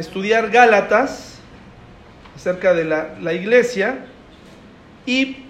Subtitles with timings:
[0.00, 1.38] estudiar Gálatas
[2.34, 4.06] acerca de la, la iglesia
[5.06, 5.44] y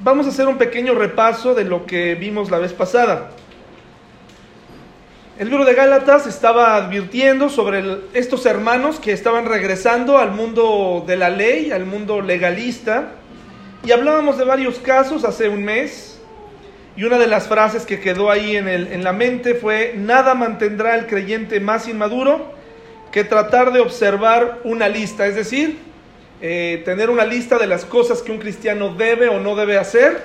[0.00, 3.30] vamos a hacer un pequeño repaso de lo que vimos la vez pasada.
[5.38, 7.82] El libro de Gálatas estaba advirtiendo sobre
[8.12, 13.08] estos hermanos que estaban regresando al mundo de la ley, al mundo legalista,
[13.84, 16.20] y hablábamos de varios casos hace un mes,
[16.96, 20.36] y una de las frases que quedó ahí en, el- en la mente fue, nada
[20.36, 22.54] mantendrá al creyente más inmaduro
[23.14, 25.78] que tratar de observar una lista, es decir,
[26.42, 30.20] eh, tener una lista de las cosas que un cristiano debe o no debe hacer,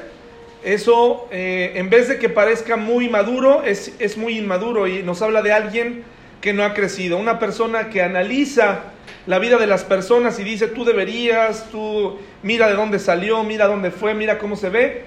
[0.64, 5.22] eso eh, en vez de que parezca muy maduro, es, es muy inmaduro y nos
[5.22, 6.04] habla de alguien
[6.42, 8.80] que no ha crecido, una persona que analiza
[9.28, 13.68] la vida de las personas y dice, tú deberías, tú mira de dónde salió, mira
[13.68, 15.04] dónde fue, mira cómo se ve.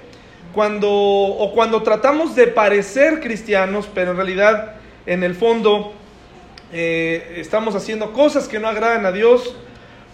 [0.54, 4.74] Cuando, o cuando tratamos de parecer cristianos, pero en realidad
[5.04, 5.94] en el fondo
[6.72, 9.54] eh, estamos haciendo cosas que no agradan a Dios,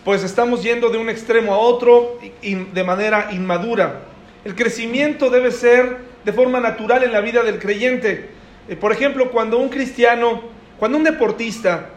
[0.05, 4.03] pues estamos yendo de un extremo a otro y, y de manera inmadura.
[4.45, 8.31] El crecimiento debe ser de forma natural en la vida del creyente.
[8.69, 10.43] Eh, por ejemplo, cuando un cristiano,
[10.79, 11.91] cuando un deportista,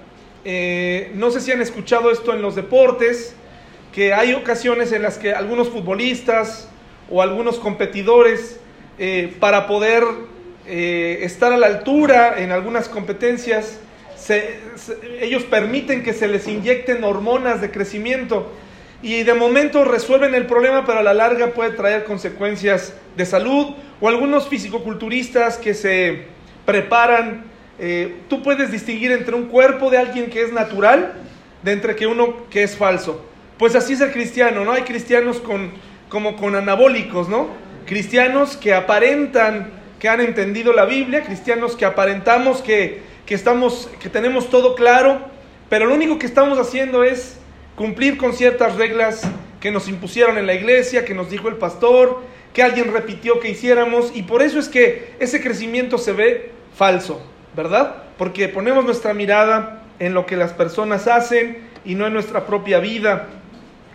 [0.43, 3.35] eh, no sé si han escuchado esto en los deportes,
[3.93, 6.69] que hay ocasiones en las que algunos futbolistas
[7.09, 8.59] o algunos competidores,
[8.97, 10.03] eh, para poder
[10.67, 13.79] eh, estar a la altura en algunas competencias,
[14.21, 14.59] se-
[15.21, 18.51] ellos permiten que se les inyecten hormonas de crecimiento
[19.01, 23.73] y de momento resuelven el problema, pero a la larga puede traer consecuencias de salud
[23.99, 26.25] o algunos fisicoculturistas que se
[26.65, 27.45] preparan.
[27.83, 31.13] eh, tú puedes distinguir entre un cuerpo de alguien que es natural
[31.63, 33.25] de entre que uno que es falso.
[33.57, 34.71] Pues así es el cristiano, ¿no?
[34.71, 35.71] Hay cristianos con,
[36.09, 37.47] como con anabólicos, ¿no?
[37.87, 44.09] Cristianos que aparentan que han entendido la Biblia, cristianos que aparentamos que, que estamos, que
[44.09, 45.21] tenemos todo claro,
[45.69, 47.37] pero lo único que estamos haciendo es
[47.77, 49.21] cumplir con ciertas reglas
[49.61, 53.49] que nos impusieron en la iglesia, que nos dijo el pastor, que alguien repitió que
[53.49, 57.25] hiciéramos, y por eso es que ese crecimiento se ve falso,
[57.55, 58.03] ¿verdad?
[58.17, 62.79] Porque ponemos nuestra mirada en lo que las personas hacen y no en nuestra propia
[62.79, 63.29] vida.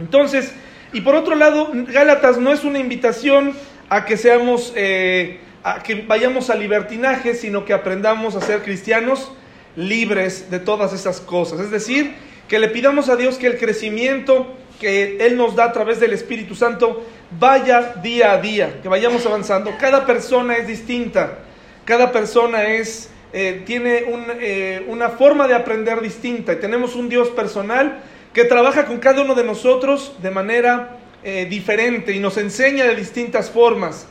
[0.00, 0.54] Entonces,
[0.94, 3.52] y por otro lado, Gálatas no es una invitación
[3.90, 5.40] a que seamos, eh,
[5.84, 9.32] que vayamos a libertinaje, sino que aprendamos a ser cristianos
[9.76, 11.60] libres de todas esas cosas.
[11.60, 12.14] Es decir,
[12.48, 16.12] que le pidamos a Dios que el crecimiento que Él nos da a través del
[16.12, 17.04] Espíritu Santo
[17.38, 19.72] vaya día a día, que vayamos avanzando.
[19.78, 21.38] Cada persona es distinta,
[21.84, 27.08] cada persona es, eh, tiene un, eh, una forma de aprender distinta y tenemos un
[27.08, 28.00] Dios personal
[28.32, 32.94] que trabaja con cada uno de nosotros de manera eh, diferente y nos enseña de
[32.94, 34.06] distintas formas.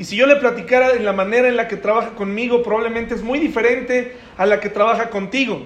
[0.00, 3.22] Y si yo le platicara en la manera en la que trabaja conmigo, probablemente es
[3.22, 5.60] muy diferente a la que trabaja contigo.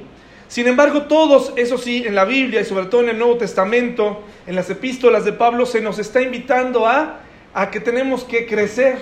[0.48, 4.24] Sin embargo, todos, eso sí, en la Biblia y sobre todo en el Nuevo Testamento,
[4.48, 7.20] en las epístolas de Pablo, se nos está invitando a,
[7.54, 8.98] a que tenemos que crecer,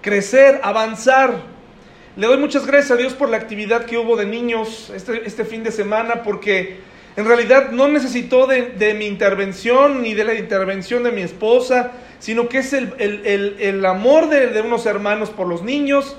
[0.00, 1.34] crecer, avanzar.
[2.14, 5.44] Le doy muchas gracias a Dios por la actividad que hubo de niños este, este
[5.44, 6.76] fin de semana, porque
[7.16, 12.48] en realidad no necesitó de, mi intervención ni de la intervención de mi esposa, sino
[12.48, 16.16] que es el, amor de, unos hermanos por los niños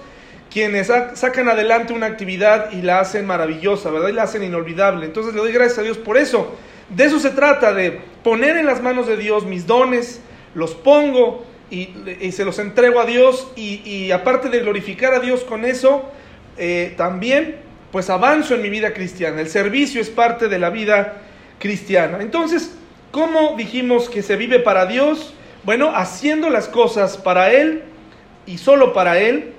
[0.52, 4.08] quienes sacan adelante una actividad y la hacen maravillosa, ¿verdad?
[4.08, 5.06] Y la hacen inolvidable.
[5.06, 6.56] Entonces le doy gracias a Dios por eso.
[6.88, 10.22] De eso se trata, de poner en las manos de Dios mis dones,
[10.54, 11.90] los pongo y,
[12.32, 16.10] se los entrego a Dios y, y, aparte de glorificar a Dios con eso,
[16.58, 17.65] eh, también
[17.96, 19.40] pues avanzo en mi vida cristiana.
[19.40, 21.14] El servicio es parte de la vida
[21.60, 22.18] cristiana.
[22.20, 22.76] Entonces,
[23.12, 25.34] ¿cómo dijimos que se vive para Dios?
[25.64, 27.84] Bueno, haciendo las cosas para Él
[28.46, 29.54] y solo para Él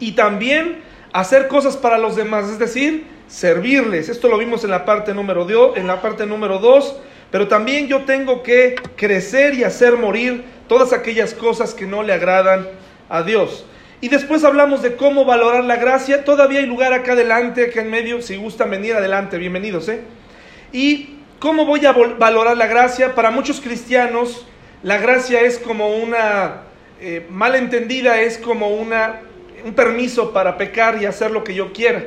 [0.00, 0.82] y también
[1.14, 4.10] hacer cosas para los demás, es decir, servirles.
[4.10, 6.98] Esto lo vimos en la parte número dos, en la parte número dos,
[7.30, 12.12] pero también yo tengo que crecer y hacer morir todas aquellas cosas que no le
[12.12, 12.68] agradan
[13.08, 13.64] a Dios.
[14.02, 16.24] Y después hablamos de cómo valorar la gracia.
[16.24, 20.00] Todavía hay lugar acá adelante, acá en medio, si gustan venir adelante, bienvenidos, ¿eh?
[20.72, 23.14] Y cómo voy a valorar la gracia.
[23.14, 24.44] Para muchos cristianos,
[24.82, 26.62] la gracia es como una
[27.00, 29.20] eh, mal entendida, es como una
[29.64, 32.06] un permiso para pecar y hacer lo que yo quiera.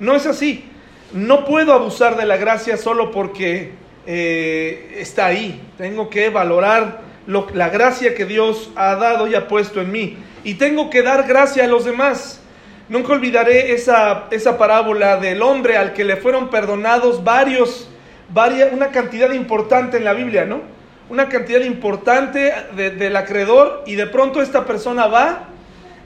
[0.00, 0.64] No es así.
[1.12, 3.72] No puedo abusar de la gracia solo porque
[4.06, 5.60] eh, está ahí.
[5.76, 10.16] Tengo que valorar lo, la gracia que Dios ha dado y ha puesto en mí.
[10.44, 12.40] Y tengo que dar gracia a los demás.
[12.88, 17.88] Nunca olvidaré esa, esa parábola del hombre al que le fueron perdonados varios,
[18.28, 20.60] varias, una cantidad importante en la Biblia, ¿no?
[21.08, 25.48] Una cantidad importante de, del acreedor y de pronto esta persona va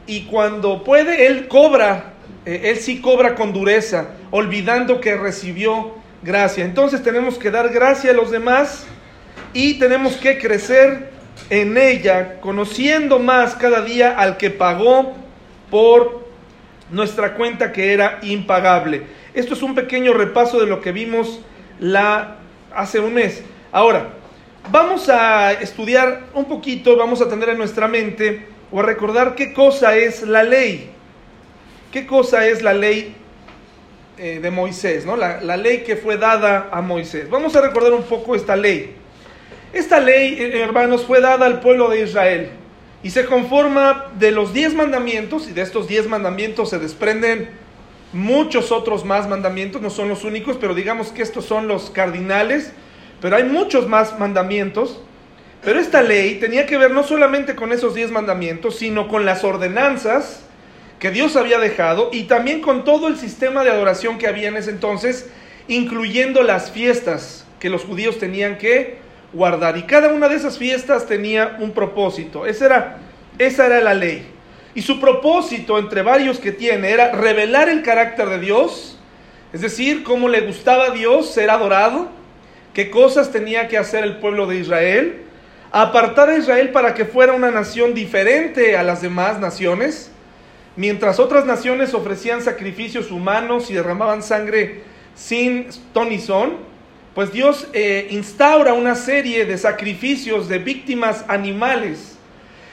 [0.06, 2.14] y cuando puede, él cobra,
[2.46, 6.64] eh, él sí cobra con dureza, olvidando que recibió gracia.
[6.64, 8.87] Entonces tenemos que dar gracia a los demás
[9.52, 11.11] y tenemos que crecer
[11.50, 15.14] en ella, conociendo más cada día al que pagó
[15.70, 16.29] por
[16.90, 19.02] nuestra cuenta que era impagable.
[19.35, 21.40] Esto es un pequeño repaso de lo que vimos
[21.79, 22.37] la,
[22.75, 23.43] hace un mes.
[23.73, 24.08] Ahora,
[24.70, 29.52] vamos a estudiar un poquito, vamos a tener en nuestra mente o a recordar qué
[29.52, 30.91] cosa es la ley.
[31.93, 33.14] ¿Qué cosa es la ley
[34.19, 35.06] eh, de Moisés?
[35.06, 35.17] ¿no?
[35.17, 37.31] La, la, ley que fue dada a Moisés.
[37.31, 38.94] Vamos a recordar un poco esta ley.
[39.73, 42.50] Esta ley, eh, hermanos, fue dada al pueblo de Israel
[43.03, 47.50] y se conforma de los diez mandamientos y de estos diez mandamientos se desprenden
[48.12, 52.73] muchos otros más mandamientos, no son los únicos, pero digamos que estos son los cardinales,
[53.20, 55.03] pero hay muchos más mandamientos.
[55.62, 59.44] Pero esta ley tenía que ver no solamente con esos diez mandamientos, sino con las
[59.44, 60.44] ordenanzas
[60.99, 64.56] que Dios había dejado y también con todo el sistema de adoración que había en
[64.56, 65.29] ese entonces,
[65.67, 69.77] incluyendo las fiestas que los judíos tenían que guardar.
[69.77, 72.47] Y cada una de esas fiestas tenía un propósito.
[72.47, 72.99] Esa era,
[73.39, 74.27] esa era la ley.
[74.75, 78.99] Y su propósito, entre varios que tiene, era revelar el carácter de Dios,
[79.53, 82.11] es decir, cómo le gustaba a Dios ser adorado,
[82.75, 85.23] qué cosas tenía que hacer el pueblo de Israel,
[85.73, 90.11] apartar a Israel para que fuera una nación diferente a las demás naciones,
[90.77, 94.83] mientras otras naciones ofrecían sacrificios humanos y derramaban sangre
[95.15, 96.68] sin ton son,
[97.19, 102.17] pues Dios eh, instaura una serie de sacrificios de víctimas animales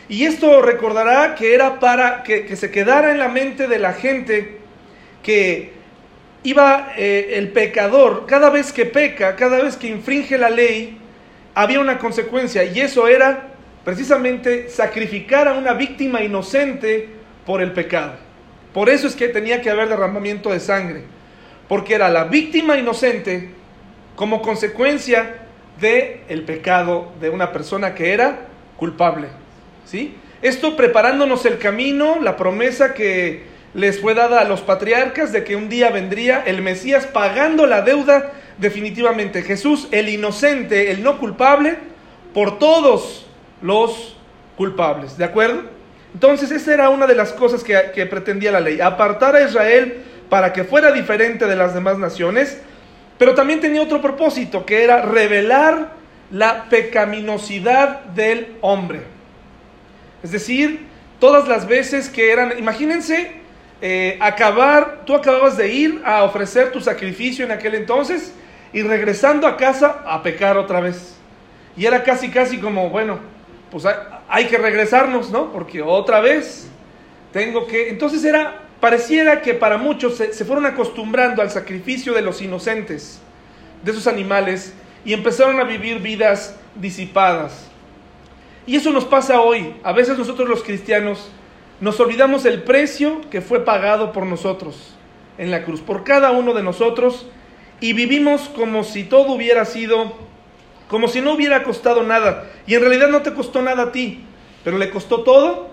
[0.08, 4.60] y esto recordará que era para que, se quedara en la mente de la gente
[5.24, 5.74] que
[6.44, 11.00] iba eh, el pecador, cada vez que peca, cada vez que infringe la ley,
[11.56, 13.48] había una consecuencia y eso era
[13.84, 17.10] precisamente sacrificar a una víctima inocente
[17.48, 18.14] por el pecado.
[18.76, 21.02] Por eso es que tenía que haber derramamiento de sangre,
[21.68, 23.55] porque era la víctima inocente
[24.16, 25.36] como consecuencia
[25.80, 28.48] de el pecado de una persona que era
[28.78, 29.28] culpable.
[29.86, 30.16] ¿sí?
[30.42, 35.56] Esto preparándonos el camino, la promesa que les fue dada a los patriarcas de que
[35.56, 39.42] un día vendría el Mesías pagando la deuda definitivamente.
[39.42, 41.78] Jesús, el inocente, el no culpable,
[42.34, 43.26] por todos
[43.62, 44.16] los
[44.56, 45.18] culpables.
[45.18, 45.64] ¿De acuerdo?
[46.14, 50.04] Entonces esa era una de las cosas que, que pretendía la ley, apartar a Israel
[50.30, 52.62] para que fuera diferente de las demás naciones,
[53.18, 55.94] pero también tenía otro propósito, que era revelar
[56.32, 59.02] la pecaminosidad del hombre.
[60.24, 60.88] Es decir,
[61.20, 63.32] todas las veces que eran, imagínense,
[63.82, 68.34] eh, acabar, tú acababas de ir a ofrecer tu sacrificio en aquel entonces
[68.74, 71.16] y regresando a casa a pecar otra vez.
[71.78, 73.20] Y era casi, casi como, bueno,
[73.70, 73.86] pues
[74.28, 75.52] hay, que regresarnos, ¿no?
[75.52, 76.68] Porque otra vez
[77.32, 77.90] tengo que...
[77.90, 83.20] Entonces era, pareciera que para muchos se, se fueron acostumbrando al sacrificio de los inocentes,
[83.84, 84.74] de esos animales,
[85.04, 87.70] y empezaron a vivir vidas disipadas.
[88.68, 89.76] Y eso nos pasa hoy.
[89.84, 91.30] A veces nosotros los cristianos
[91.80, 94.96] nos olvidamos el precio que fue pagado por nosotros
[95.38, 97.28] en la cruz, por cada uno de nosotros,
[97.82, 100.14] y vivimos como si todo hubiera sido,
[100.90, 102.50] como si no hubiera costado nada.
[102.66, 104.24] Y en realidad no te costó nada a ti,
[104.64, 105.70] pero le costó todo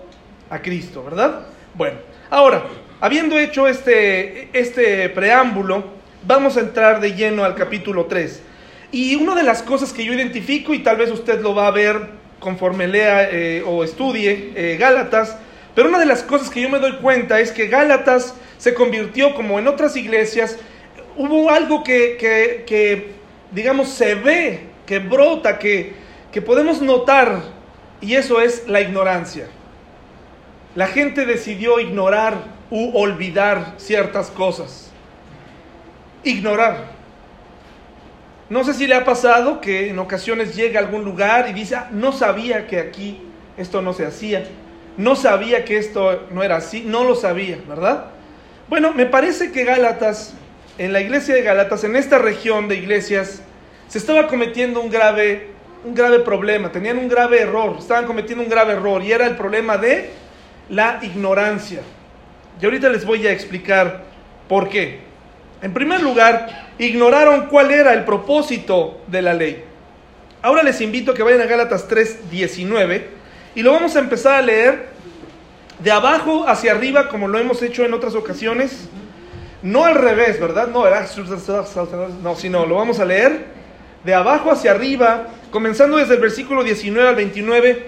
[0.49, 1.47] a Cristo, ¿verdad?
[1.73, 1.97] Bueno,
[2.29, 2.65] ahora,
[3.03, 5.83] habiendo hecho este, este preámbulo,
[6.25, 8.41] vamos a entrar de lleno al capítulo 3.
[8.93, 11.71] Y una de las cosas que yo identifico, y tal vez usted lo va a
[11.71, 15.37] ver conforme lea eh, o estudie eh, Gálatas,
[15.75, 19.35] pero una de las cosas que yo me doy cuenta es que Gálatas se convirtió
[19.35, 20.57] como en otras iglesias,
[21.17, 22.15] hubo algo que,
[22.65, 23.11] que,
[23.51, 25.91] digamos, se ve, que brota, que,
[26.31, 27.41] que podemos notar,
[27.99, 29.47] y eso es la ignorancia.
[30.73, 34.89] La gente decidió ignorar u olvidar ciertas cosas.
[36.23, 36.85] Ignorar.
[38.49, 41.75] No sé si le ha pasado que en ocasiones llega a algún lugar y dice,
[41.75, 43.21] ah, no sabía que aquí
[43.57, 44.45] esto no se hacía,
[44.97, 48.05] no sabía que esto no era así, no lo sabía, ¿verdad?
[48.67, 50.33] Bueno, me parece que Gálatas,
[50.79, 53.43] en la iglesia de Gálatas, en esta región de iglesias,
[53.87, 55.49] se estaba cometiendo un grave,
[55.85, 59.35] un grave problema, tenían un grave error, estaban cometiendo un grave error y era el
[59.35, 60.09] problema de
[60.69, 61.81] la ignorancia.
[62.61, 64.03] Y ahorita les voy a explicar
[64.47, 65.01] por qué.
[65.61, 69.63] En primer lugar, ignoraron cuál era el propósito de la ley.
[70.41, 73.07] Ahora les invito a que vayan a Gálatas 3:19
[73.55, 74.87] y lo vamos a empezar a leer
[75.79, 78.89] de abajo hacia arriba como lo hemos hecho en otras ocasiones.
[79.61, 80.67] No al revés, ¿verdad?
[80.67, 80.83] No,
[82.21, 83.45] no, sino lo vamos a leer
[84.03, 87.87] de abajo hacia arriba, comenzando desde el versículo 19 al 29,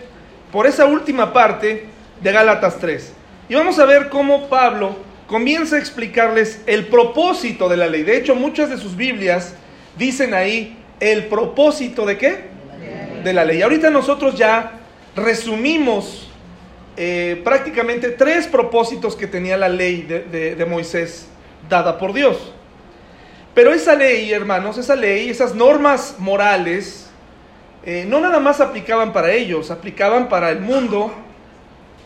[0.51, 1.87] por esa última parte
[2.21, 3.13] de Gálatas 3.
[3.47, 4.95] Y vamos a ver cómo Pablo
[5.27, 8.03] comienza a explicarles el propósito de la ley.
[8.03, 9.55] De hecho, muchas de sus Biblias
[9.97, 12.55] dicen ahí el propósito de qué?
[13.23, 13.61] De la ley.
[13.61, 14.79] Ahorita nosotros ya
[15.15, 16.29] resumimos
[16.97, 21.27] eh, prácticamente tres propósitos que tenía la ley de, Moisés
[21.69, 22.53] dada por Dios.
[23.53, 27.09] Pero esa ley, hermanos, esa ley, esas normas morales,
[27.85, 31.13] eh, no nada más aplicaban para ellos, aplicaban para el mundo.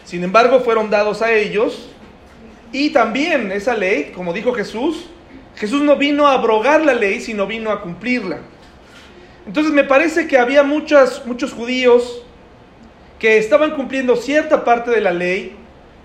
[0.04, 1.90] Sin embargo, fueron dados a ellos.
[2.72, 5.08] Y también esa ley, como dijo Jesús,
[5.56, 8.40] Jesús no vino a abrogar la ley, sino vino a cumplirla.
[9.46, 11.22] Entonces me parece que había muchos
[11.56, 12.24] judíos
[13.18, 15.56] que estaban cumpliendo cierta parte de la ley,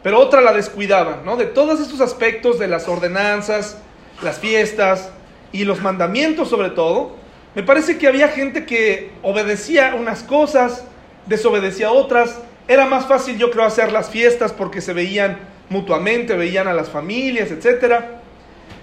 [0.02, 1.36] pero otra la descuidaban, ¿no?
[1.36, 3.78] De todos estos aspectos de las ordenanzas,
[4.22, 5.10] las fiestas,
[5.54, 7.14] y los mandamientos sobre todo,
[7.54, 10.84] me parece que había gente que obedecía unas cosas,
[11.26, 12.40] desobedecía otras.
[12.66, 16.88] Era más fácil, yo creo, hacer las fiestas porque se veían mutuamente, veían a las
[16.88, 18.04] familias, etc.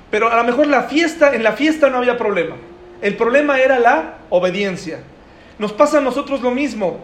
[0.09, 2.55] Pero a lo mejor la fiesta, en la fiesta no había problema.
[3.01, 4.99] El problema era la obediencia.
[5.57, 6.99] Nos pasa a nosotros lo mismo.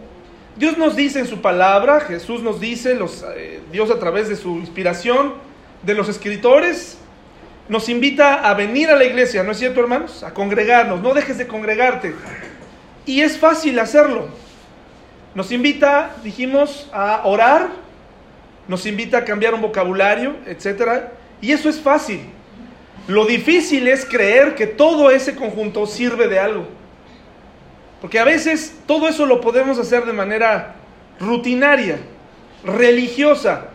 [0.55, 4.35] Dios nos dice en su palabra, Jesús nos dice, los, eh, Dios a través de
[4.35, 5.35] su inspiración,
[5.83, 6.97] de los escritores,
[7.69, 10.23] nos invita a venir a la iglesia, ¿no es cierto, hermanos?
[10.23, 12.15] A congregarnos, no dejes de congregarte.
[13.05, 14.29] Y es fácil hacerlo.
[15.37, 17.67] Nos invita, dijimos, a orar,
[18.67, 21.11] nos invita a cambiar un vocabulario, etc.
[21.41, 22.21] Y eso es fácil.
[23.07, 26.65] Lo difícil es creer que todo ese conjunto sirve de algo.
[28.01, 30.73] Porque a veces todo eso lo podemos hacer de manera
[31.19, 31.99] rutinaria,
[32.63, 33.67] religiosa,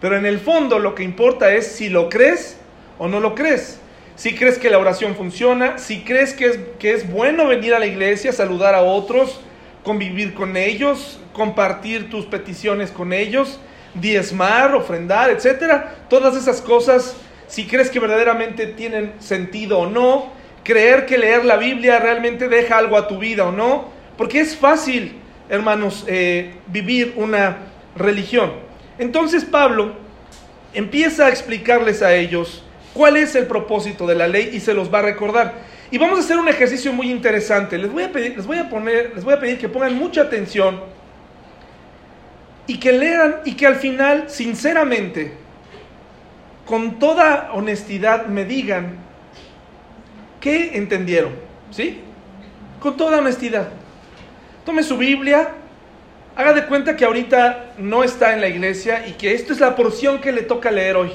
[0.00, 2.58] pero en el fondo lo que importa es si lo crees
[2.96, 3.80] o no lo crees.
[4.14, 7.80] Si crees que la oración funciona, si crees que es, que es bueno venir a
[7.80, 9.40] la iglesia, saludar a otros,
[9.84, 13.60] convivir con ellos, compartir tus peticiones con ellos,
[13.94, 17.16] diezmar, ofrendar, etcétera, todas esas cosas,
[17.46, 20.30] si crees que verdaderamente tienen sentido o no,
[20.62, 24.56] creer que leer la Biblia realmente deja algo a tu vida o no, porque es
[24.56, 25.16] fácil,
[25.48, 27.56] hermanos, eh, vivir una
[27.96, 28.52] religión.
[28.98, 29.94] Entonces Pablo
[30.74, 34.92] empieza a explicarles a ellos cuál es el propósito de la ley y se los
[34.92, 35.54] va a recordar.
[35.90, 37.78] Y vamos a hacer un ejercicio muy interesante.
[37.78, 40.22] Les voy a pedir, les voy a poner, les voy a pedir que pongan mucha
[40.22, 40.80] atención
[42.66, 45.32] y que lean y que al final, sinceramente,
[46.66, 48.98] con toda honestidad me digan
[50.40, 51.32] qué entendieron,
[51.70, 52.02] ¿sí?
[52.80, 53.68] Con toda honestidad.
[54.66, 55.48] Tome su Biblia,
[56.36, 59.74] haga de cuenta que ahorita no está en la iglesia y que esto es la
[59.74, 61.10] porción que le toca leer hoy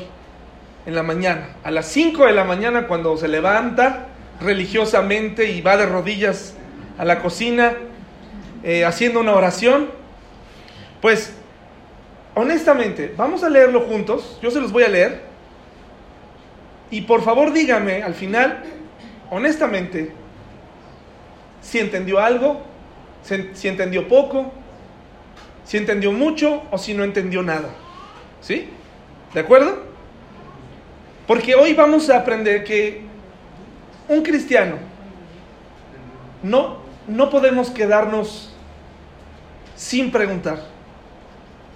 [0.87, 1.49] en la mañana.
[1.63, 4.07] A las 5 de la mañana cuando se levanta
[4.43, 6.55] religiosamente y va de rodillas
[6.97, 7.73] a la cocina
[8.63, 9.89] eh, haciendo una oración,
[11.01, 11.33] pues
[12.35, 15.21] honestamente, vamos a leerlo juntos, yo se los voy a leer,
[16.91, 18.63] y por favor dígame al final,
[19.29, 20.11] honestamente,
[21.61, 22.61] si entendió algo,
[23.23, 24.53] si entendió poco,
[25.65, 27.69] si entendió mucho o si no entendió nada.
[28.41, 28.69] ¿Sí?
[29.33, 29.83] ¿De acuerdo?
[31.25, 33.01] Porque hoy vamos a aprender que
[34.07, 34.93] un cristiano
[36.43, 38.53] no, no podemos quedarnos
[39.75, 40.59] sin preguntar.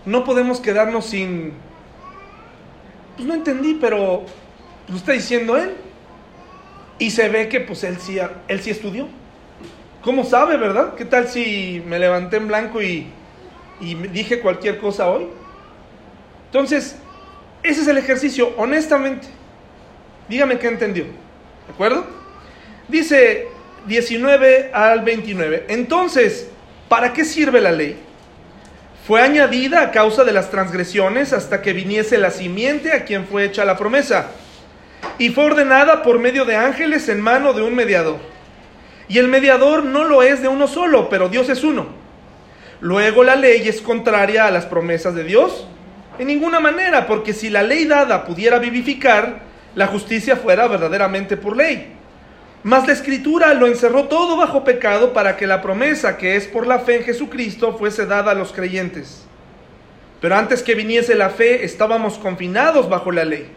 [0.05, 1.53] No podemos quedarnos sin...
[3.15, 4.23] Pues no entendí, pero
[4.87, 5.75] lo está diciendo él.
[6.99, 9.07] Y se ve que pues él sí, él sí estudió.
[10.03, 10.95] ¿Cómo sabe, verdad?
[10.95, 13.07] ¿Qué tal si me levanté en blanco y,
[13.79, 15.27] y dije cualquier cosa hoy?
[16.47, 16.97] Entonces,
[17.63, 19.27] ese es el ejercicio, honestamente.
[20.29, 21.05] Dígame qué entendió.
[21.05, 22.16] ¿De acuerdo?
[22.87, 23.47] Dice
[23.87, 25.65] 19 al 29.
[25.67, 26.49] Entonces,
[26.87, 27.97] ¿para qué sirve la ley?
[29.05, 33.45] Fue añadida a causa de las transgresiones hasta que viniese la simiente a quien fue
[33.45, 34.31] hecha la promesa.
[35.17, 38.17] Y fue ordenada por medio de ángeles en mano de un mediador.
[39.09, 41.87] Y el mediador no lo es de uno solo, pero Dios es uno.
[42.79, 45.67] Luego la ley es contraria a las promesas de Dios.
[46.19, 49.39] En ninguna manera, porque si la ley dada pudiera vivificar,
[49.75, 51.96] la justicia fuera verdaderamente por ley.
[52.67, 56.67] Mas la escritura lo encerró todo bajo pecado para que la promesa que es por
[56.67, 59.23] la fe en Jesucristo fuese dada a los creyentes.
[60.19, 63.47] Pero antes que viniese la fe estábamos confinados bajo la ley,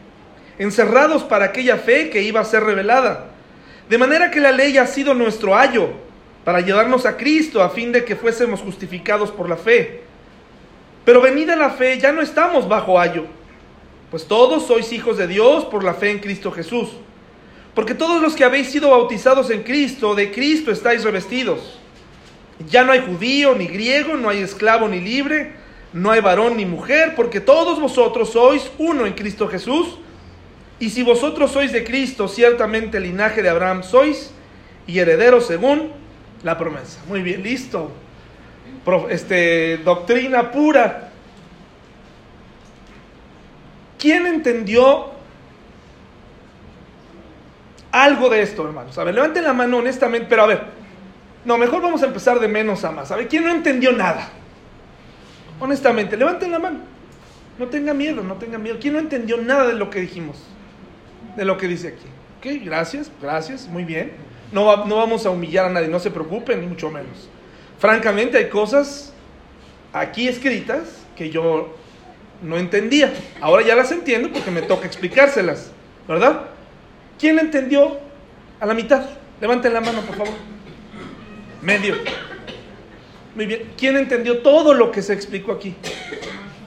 [0.60, 3.32] encerrados para aquella fe que iba a ser revelada.
[3.88, 5.88] De manera que la ley ha sido nuestro ayo
[6.44, 10.02] para llevarnos a Cristo a fin de que fuésemos justificados por la fe.
[11.04, 13.26] Pero venida la fe ya no estamos bajo ayo
[14.08, 16.90] pues todos sois hijos de Dios por la fe en Cristo Jesús.
[17.74, 21.78] Porque todos los que habéis sido bautizados en Cristo, de Cristo estáis revestidos.
[22.68, 25.52] Ya no hay judío ni griego, no hay esclavo ni libre,
[25.92, 29.98] no hay varón ni mujer, porque todos vosotros sois uno en Cristo Jesús.
[30.78, 34.32] Y si vosotros sois de Cristo, ciertamente el linaje de Abraham sois,
[34.86, 35.92] y herederos según
[36.42, 37.00] la promesa.
[37.06, 37.92] Muy bien, listo.
[39.10, 41.10] este, doctrina pura.
[43.98, 45.19] ¿Quién entendió
[47.92, 48.96] algo de esto, hermanos?
[48.98, 50.62] A ver, levanten la mano honestamente, pero a ver,
[51.44, 53.10] no, mejor vamos a empezar de menos a más.
[53.10, 54.28] A ver, ¿quién no entendió nada?
[55.58, 56.78] Honestamente, levanten la mano.
[57.58, 58.78] No tenga miedo, no tenga miedo.
[58.80, 60.36] ¿Quién no entendió nada de lo que dijimos?
[61.36, 62.06] De lo que dice aquí.
[62.38, 64.12] Ok, gracias, gracias, muy bien.
[64.52, 67.28] No, no vamos a humillar a nadie, no se preocupen, ni mucho menos.
[67.78, 69.12] Francamente, hay cosas
[69.92, 71.74] aquí escritas que yo
[72.42, 73.12] no entendía.
[73.40, 75.70] Ahora ya las entiendo porque me toca explicárselas,
[76.08, 76.46] ¿verdad?
[77.20, 77.98] ¿Quién entendió
[78.58, 79.04] a la mitad?
[79.42, 80.34] Levanten la mano, por favor.
[81.60, 81.96] Medio.
[83.34, 83.72] Muy bien.
[83.76, 85.74] ¿Quién entendió todo lo que se explicó aquí?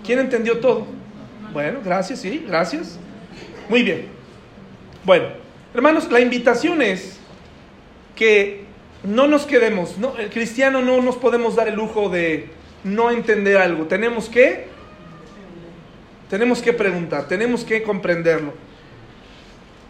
[0.06, 0.86] ¿Quién entendió todo?
[1.52, 3.00] Bueno, gracias, sí, gracias.
[3.68, 4.08] Muy bien.
[5.04, 5.30] Bueno,
[5.74, 7.18] hermanos, la invitación es
[8.16, 8.66] que
[9.04, 12.50] no nos quedemos, no, el cristiano no nos podemos dar el lujo de
[12.84, 13.86] no entender algo.
[13.86, 14.68] Tenemos que,
[16.30, 18.54] tenemos que preguntar, tenemos que comprenderlo.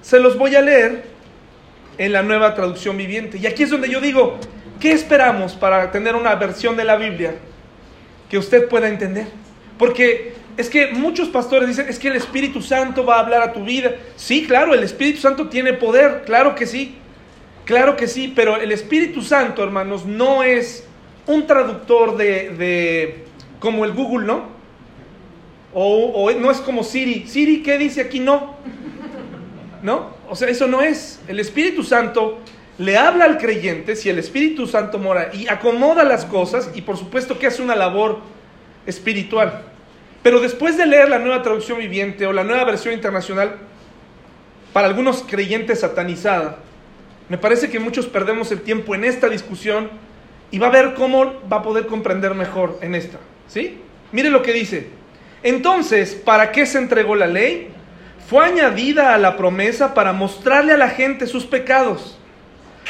[0.03, 1.05] Se los voy a leer
[1.98, 3.38] en la nueva traducción viviente.
[3.38, 4.38] Y aquí es donde yo digo,
[4.79, 7.36] ¿qué esperamos para tener una versión de la Biblia
[8.29, 9.27] que usted pueda entender?
[9.79, 13.53] Porque es que muchos pastores dicen, es que el Espíritu Santo va a hablar a
[13.53, 13.95] tu vida.
[14.17, 16.98] Sí, claro, el Espíritu Santo tiene poder, claro que sí.
[17.63, 20.86] Claro que sí, pero el Espíritu Santo, hermanos, no es
[21.27, 23.24] un traductor de,
[23.60, 24.51] como el Google, ¿no?
[25.74, 27.25] O, o, no es como Siri.
[27.25, 28.19] Siri, ¿qué dice aquí?
[28.19, 28.57] No.
[29.84, 30.16] ¿No?
[30.30, 31.20] O sea, eso no es.
[31.28, 32.40] El Espíritu Santo
[32.80, 36.98] le habla al creyente si el Espíritu Santo mora y acomoda las cosas y por
[36.98, 38.20] supuesto que hace una labor
[38.88, 39.62] espiritual.
[40.24, 43.58] Pero después de leer la nueva traducción viviente o la nueva versión internacional,
[44.72, 46.58] para algunos creyentes satanizada,
[47.30, 49.90] me parece que muchos perdemos el tiempo en esta discusión
[50.50, 53.20] y va a ver cómo va a poder comprender mejor en esta.
[53.48, 53.80] ¿Sí?
[54.13, 54.88] Mire lo que dice.
[55.43, 57.69] Entonces, ¿para qué se entregó la ley?
[58.29, 62.17] Fue añadida a la promesa para mostrarle a la gente sus pecados.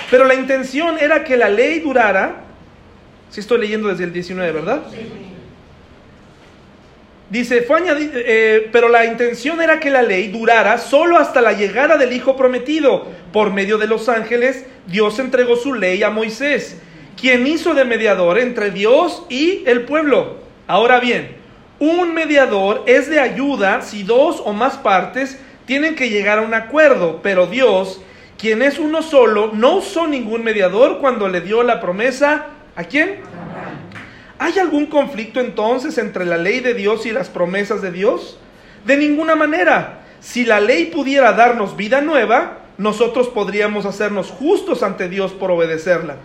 [0.10, 2.44] Pero la intención era que la ley durara.
[3.30, 4.84] Si estoy leyendo desde el 19, ¿verdad?
[7.30, 11.54] Dice, fue añadido, eh, pero la intención era que la ley durara solo hasta la
[11.54, 13.08] llegada del Hijo prometido.
[13.32, 16.78] Por medio de los ángeles, Dios entregó su ley a Moisés,
[17.20, 20.38] quien hizo de mediador entre Dios y el pueblo.
[20.68, 21.43] Ahora bien,
[21.80, 26.54] un mediador es de ayuda si dos o más partes tienen que llegar a un
[26.54, 28.02] acuerdo, pero Dios,
[28.38, 33.22] quien es uno solo, no usó ningún mediador cuando le dio la promesa a quién?
[34.40, 38.38] ¿Hay algún conflicto entonces entre la ley de Dios y las promesas de Dios?
[38.86, 40.00] De ninguna manera.
[40.20, 46.18] Si la ley pudiera darnos vida nueva, nosotros podríamos hacernos justos ante Dios por obedecerla.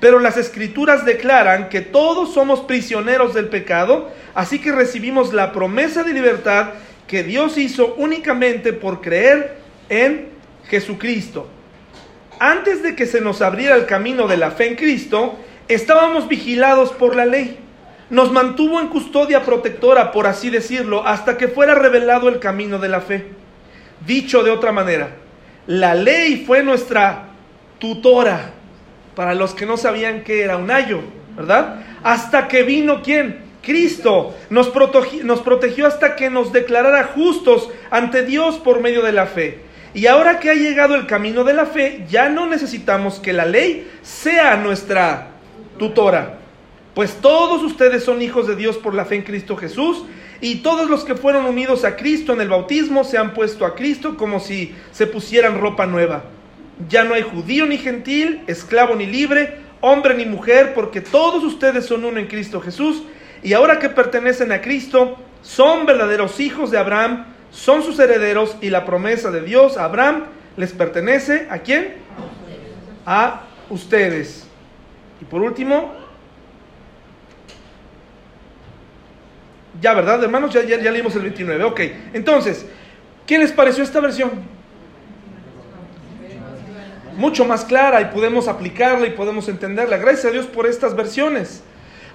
[0.00, 6.02] Pero las escrituras declaran que todos somos prisioneros del pecado, así que recibimos la promesa
[6.02, 6.70] de libertad
[7.06, 9.56] que Dios hizo únicamente por creer
[9.88, 10.28] en
[10.68, 11.48] Jesucristo.
[12.38, 16.92] Antes de que se nos abriera el camino de la fe en Cristo, estábamos vigilados
[16.92, 17.58] por la ley
[18.08, 22.88] nos mantuvo en custodia protectora, por así decirlo, hasta que fuera revelado el camino de
[22.88, 23.26] la fe.
[24.06, 25.16] Dicho de otra manera,
[25.66, 27.30] la ley fue nuestra
[27.78, 28.52] tutora
[29.16, 31.00] para los que no sabían que era un ayo,
[31.36, 31.80] ¿verdad?
[32.04, 33.44] Hasta que vino quién?
[33.62, 39.12] Cristo nos protegió, nos protegió hasta que nos declarara justos ante Dios por medio de
[39.12, 39.62] la fe.
[39.94, 43.46] Y ahora que ha llegado el camino de la fe, ya no necesitamos que la
[43.46, 45.28] ley sea nuestra
[45.78, 46.38] tutora.
[46.94, 50.04] Pues todos ustedes son hijos de Dios por la fe en Cristo Jesús,
[50.42, 53.74] y todos los que fueron unidos a Cristo en el bautismo se han puesto a
[53.74, 56.24] Cristo como si se pusieran ropa nueva.
[56.88, 61.86] Ya no hay judío ni gentil, esclavo ni libre, hombre ni mujer, porque todos ustedes
[61.86, 63.02] son uno en Cristo Jesús,
[63.42, 68.70] y ahora que pertenecen a Cristo, son verdaderos hijos de Abraham, son sus herederos, y
[68.70, 70.24] la promesa de Dios a Abraham
[70.56, 71.94] les pertenece a quién?
[73.04, 74.46] A ustedes.
[75.20, 75.94] Y por último,
[79.80, 80.52] Ya, ¿verdad, hermanos?
[80.52, 81.64] Ya, ya, leímos el 29.
[81.64, 81.80] Ok,
[82.12, 82.66] entonces,
[83.26, 84.55] ¿qué les pareció esta versión?
[87.16, 89.96] Mucho más clara y podemos aplicarla y podemos entenderla.
[89.96, 91.62] Gracias a Dios por estas versiones.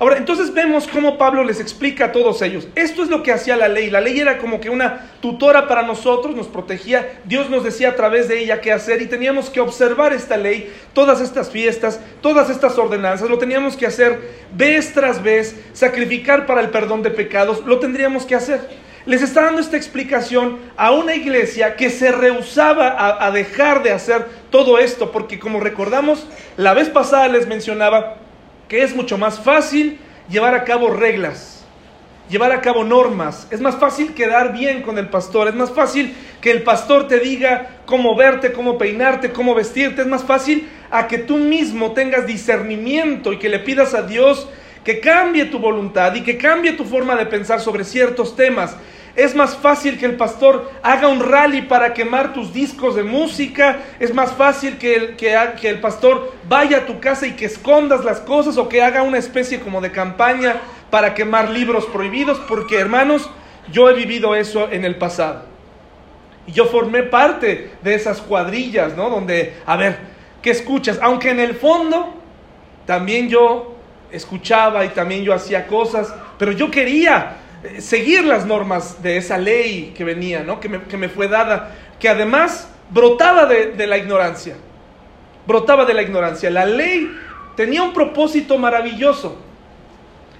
[0.01, 2.67] Ahora, entonces vemos cómo Pablo les explica a todos ellos.
[2.73, 3.91] Esto es lo que hacía la ley.
[3.91, 7.19] La ley era como que una tutora para nosotros, nos protegía.
[7.25, 10.73] Dios nos decía a través de ella qué hacer y teníamos que observar esta ley,
[10.93, 13.29] todas estas fiestas, todas estas ordenanzas.
[13.29, 14.19] Lo teníamos que hacer
[14.55, 17.63] vez tras vez, sacrificar para el perdón de pecados.
[17.67, 18.59] Lo tendríamos que hacer.
[19.05, 24.27] Les está dando esta explicación a una iglesia que se rehusaba a, dejar de hacer
[24.49, 28.17] todo esto, porque como recordamos, la vez pasada les mencionaba
[28.67, 31.65] que es mucho más fácil llevar a cabo reglas,
[32.29, 36.13] llevar a cabo normas, es más fácil quedar bien con el pastor, es más fácil
[36.39, 41.07] que el pastor te diga cómo verte, cómo peinarte, cómo vestirte, es más fácil a
[41.07, 44.47] que tú mismo tengas discernimiento y que le pidas a Dios
[44.83, 48.75] que cambie tu voluntad y que cambie tu forma de pensar sobre ciertos temas.
[49.15, 53.79] Es más fácil que el pastor haga un rally para quemar tus discos de música.
[53.99, 58.05] Es más fácil que el, que, el pastor vaya a tu casa y que escondas
[58.05, 60.55] las cosas o que haga una especie como de campaña
[60.89, 62.39] para quemar libros prohibidos.
[62.47, 63.29] Porque hermanos,
[63.69, 65.43] yo he vivido eso en el pasado.
[66.47, 69.09] Y yo formé parte de esas cuadrillas, ¿no?
[69.09, 69.99] Donde, a ver,
[70.41, 70.99] ¿qué escuchas?
[71.01, 72.13] Aunque en el fondo
[72.85, 73.75] también yo
[74.09, 77.40] escuchaba y también yo hacía cosas, pero yo quería
[77.79, 80.59] seguir las normas de esa ley que venía, ¿no?
[80.59, 84.55] que, me, fue dada, que además brotaba de, de la ignorancia,
[85.45, 86.49] brotaba de la ignorancia.
[86.49, 87.11] La ley
[87.55, 89.37] tenía un propósito maravilloso.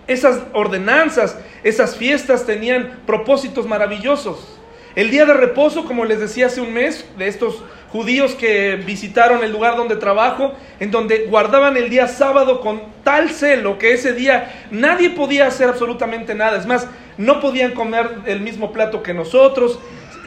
[0.08, 4.60] Esas ordenanzas, esas fiestas tenían propósitos maravillosos.
[4.96, 9.44] El día de reposo, como les decía hace un mes, de estos judíos que visitaron
[9.44, 14.14] el lugar donde trabajo, en donde guardaban el día sábado con tal celo que ese
[14.14, 16.58] día nadie podía hacer absolutamente nada.
[16.58, 16.88] Es más,
[17.22, 19.80] no podían comer el mismo plato que nosotros.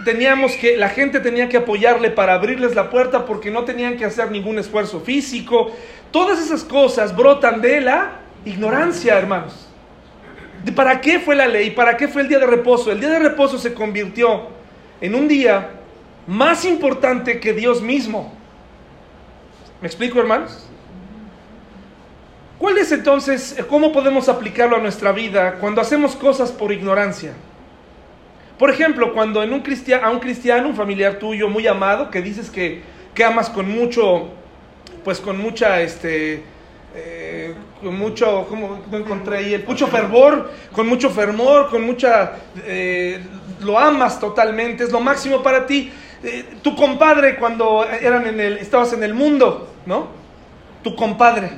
[0.04, 4.04] Teníamos que, la gente tenía que apoyarle para abrirles la puerta porque no tenían que
[4.04, 5.72] hacer ningún esfuerzo físico.
[6.11, 9.68] Todas esas cosas brotan de la ignorancia, hermanos.
[10.74, 11.70] ¿Para qué fue la ley?
[11.70, 12.92] ¿Para qué fue el día de reposo?
[12.92, 14.48] El día de reposo se convirtió
[15.00, 15.70] en un día
[16.26, 18.33] más importante que Dios mismo.
[19.80, 20.68] ¿Me explico, hermanos?
[22.58, 27.32] ¿Cuál es entonces, cómo podemos aplicarlo a nuestra vida cuando hacemos cosas por ignorancia?
[28.58, 32.22] Por ejemplo, cuando en un cristiano, a un cristiano, un familiar tuyo muy amado, que
[32.22, 34.28] dices que, que amas con mucho,
[35.02, 36.44] pues con mucha, este,
[36.94, 39.64] eh, con mucho, ¿cómo no encontré ahí?
[39.66, 43.20] Mucho fervor, con mucho fervor, con mucha, eh,
[43.60, 45.90] lo amas totalmente, es lo máximo para ti.
[46.22, 50.06] Eh, tu compadre cuando eran en el, estabas en el mundo, ¿no?
[50.84, 51.50] Tu compadre.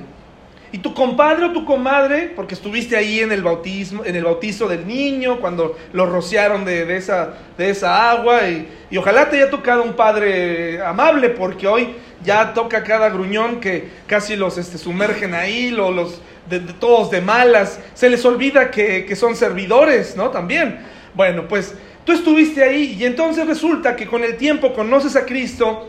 [0.73, 4.67] Y tu compadre o tu comadre, porque estuviste ahí en el bautismo, en el bautizo
[4.67, 9.51] del niño, cuando lo rociaron de, esa, de esa agua, y, y, ojalá te haya
[9.51, 15.35] tocado un padre amable, porque hoy ya toca cada gruñón que casi los este, sumergen
[15.35, 20.31] ahí, lo, los de, todos de malas, se les olvida que, que son servidores, ¿no?
[20.31, 20.81] También.
[21.15, 21.75] Bueno, pues
[22.05, 25.89] tú estuviste ahí y entonces resulta que con el tiempo conoces a Cristo,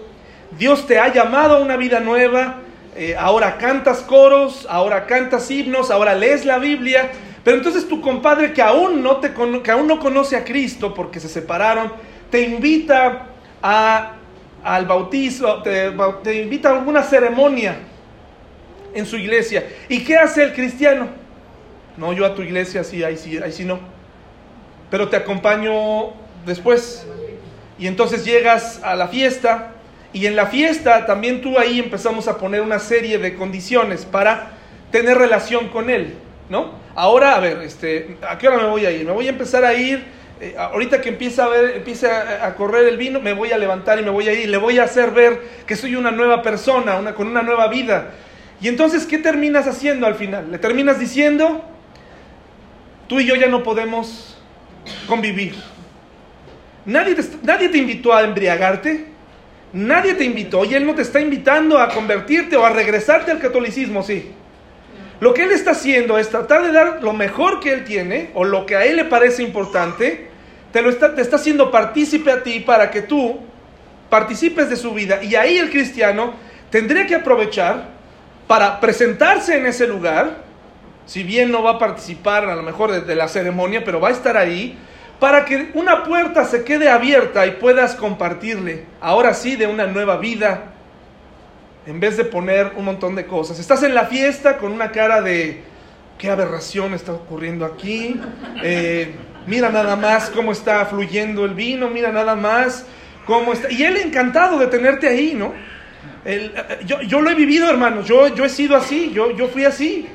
[0.57, 2.61] Dios te ha llamado a una vida nueva,
[2.97, 7.11] eh, ahora cantas coros, ahora cantas himnos, ahora lees la Biblia,
[7.43, 9.31] pero entonces tu compadre que aún no, te,
[9.63, 11.93] que aún no conoce a Cristo porque se separaron,
[12.31, 13.27] te invita
[13.61, 14.13] a,
[14.63, 15.93] al bautizo, te,
[16.41, 17.77] invita a alguna ceremonia
[18.95, 19.63] en su iglesia.
[19.87, 21.07] ¿Y qué hace el cristiano?
[21.97, 23.79] No, yo a tu iglesia sí, sí, ahí sí no.
[24.89, 26.13] Pero te acompaño
[26.47, 27.05] después.
[27.77, 29.75] Y entonces llegas a la fiesta
[30.13, 34.51] y en la fiesta también tú ahí empezamos a poner una serie de condiciones para
[34.91, 36.15] tener relación con Él,
[36.49, 36.71] ¿no?
[36.95, 39.05] Ahora, a ver, este, ¿a qué hora me voy a ir?
[39.05, 40.03] Me voy a empezar a ir,
[40.39, 43.99] eh, ahorita que empieza a ver, empieza a, correr el vino, me voy a levantar
[43.99, 46.97] y me voy a ir, le voy a hacer ver que soy una nueva persona,
[46.97, 48.11] una, con una nueva vida.
[48.61, 50.51] Y entonces, ¿qué terminas haciendo al final?
[50.51, 51.63] Le terminas diciendo,
[53.07, 54.37] tú y yo ya no podemos
[55.07, 55.55] convivir.
[56.85, 59.16] Nadie nadie te invitó a embriagarte.
[59.73, 63.39] Nadie te invitó y Él no te está invitando a convertirte o a regresarte al
[63.39, 64.31] catolicismo, sí.
[65.19, 68.45] Lo que Él está haciendo es tratar de dar lo mejor que Él tiene o
[68.45, 70.29] lo que a Él le parece importante,
[70.71, 73.39] te, lo está, te está haciendo partícipe a ti para que tú
[74.09, 75.21] participes de su vida.
[75.23, 76.33] Y ahí el cristiano
[76.69, 77.89] tendría que aprovechar
[78.47, 80.43] para presentarse en ese lugar,
[81.05, 84.11] si bien no va a participar a lo mejor de la ceremonia, pero va a
[84.11, 84.77] estar ahí
[85.19, 90.17] para que una puerta se quede abierta y puedas compartirle, ahora sí, de una nueva
[90.17, 90.73] vida,
[91.87, 93.59] en vez de poner un montón de cosas.
[93.59, 95.63] Estás en la fiesta con una cara de,
[96.17, 98.19] qué aberración está ocurriendo aquí,
[98.63, 99.15] eh,
[99.47, 102.85] mira nada más cómo está fluyendo el vino, mira nada más
[103.25, 103.71] cómo está...
[103.71, 105.53] Y él encantado de tenerte ahí, ¿no?
[106.25, 106.51] Eh,
[106.85, 110.07] yo, yo, lo he vivido, hermanos, yo, yo he sido así, yo, yo fui así.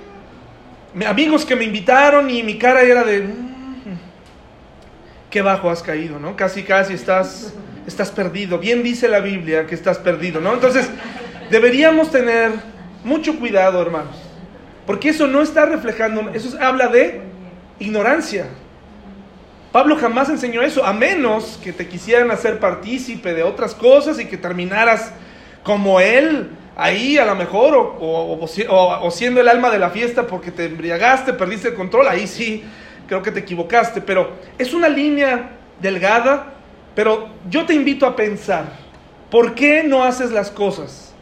[1.06, 3.26] Amigos que me invitaron y mi cara era de
[5.32, 6.36] qué bajo has caído, ¿no?
[6.36, 7.54] Casi, casi estás,
[7.86, 8.58] estás perdido.
[8.58, 10.52] Bien dice la Biblia que estás perdido, ¿no?
[10.52, 10.88] Entonces,
[11.50, 12.52] deberíamos tener
[13.02, 14.14] mucho cuidado, hermanos,
[14.86, 17.22] porque eso no está reflejando, eso habla de
[17.80, 18.46] ignorancia.
[19.72, 24.26] Pablo jamás enseñó eso, a menos que te quisieran hacer partícipe de otras cosas y
[24.26, 25.14] que terminaras
[25.62, 30.50] como él, ahí a lo mejor, o, o, siendo el alma de la fiesta porque
[30.50, 32.64] te embriagaste, perdiste el control, ahí sí,
[33.12, 35.50] creo que te equivocaste, pero es una línea
[35.82, 36.54] delgada,
[36.94, 38.64] pero yo te invito a pensar,
[39.30, 41.12] ¿por qué no haces las cosas?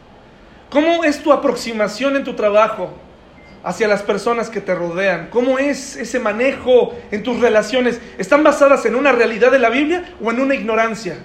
[0.69, 2.93] ¿Cómo es tu aproximación en tu trabajo?
[3.63, 5.27] hacia las personas que te rodean?
[5.29, 8.01] ¿Cómo es ese manejo en tus relaciones?
[8.17, 11.17] ¿Están basadas en una realidad de la Biblia o en una ignorancia?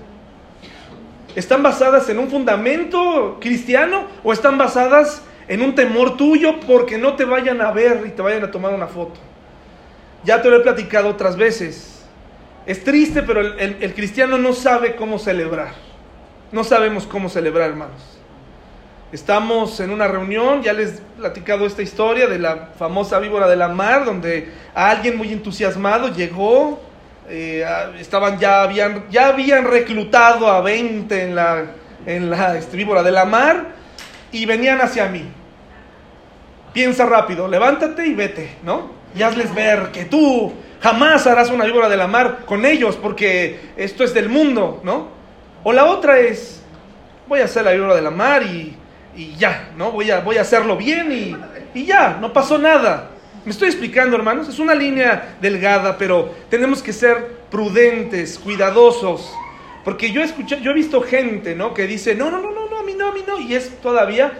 [1.35, 7.14] ¿Están basadas en un fundamento cristiano o están basadas en un temor tuyo porque no
[7.14, 9.18] te vayan a ver y te vayan a tomar una foto?
[10.26, 12.02] Ya te lo he platicado otras veces.
[12.66, 15.72] Es triste, pero el, cristiano no sabe cómo celebrar.
[16.50, 18.18] No sabemos cómo celebrar, hermanos.
[19.12, 23.54] Estamos en una reunión, ya les he platicado esta historia de la famosa víbora de
[23.54, 26.80] la mar, donde alguien muy entusiasmado llegó,
[27.28, 27.64] eh,
[28.00, 31.66] estaban ya habían, ya habían reclutado a 20 en la,
[32.04, 33.76] en la este, víbora de la mar
[34.32, 35.24] y venían hacia mí.
[36.72, 38.90] Piensa rápido, levántate y vete, ¿no?
[39.16, 43.61] Y hazles ver que tú jamás harás una víbora de la mar con ellos porque
[43.76, 45.09] esto es del mundo, ¿no?
[45.64, 46.62] O la otra es,
[47.26, 48.76] voy a hacer la víbora de la mar y
[49.16, 49.90] y ya, ¿no?
[49.90, 51.37] Voy a, voy a hacerlo bien y,
[51.79, 53.11] y ya, no pasó nada.
[53.44, 59.33] Me estoy explicando, hermanos, es una línea delgada, pero tenemos que ser prudentes, cuidadosos,
[59.85, 61.72] porque yo he yo he visto gente, ¿no?
[61.72, 63.81] Que dice, no, no, no, no, no, a mí no, a mí no, y es
[63.81, 64.33] todavía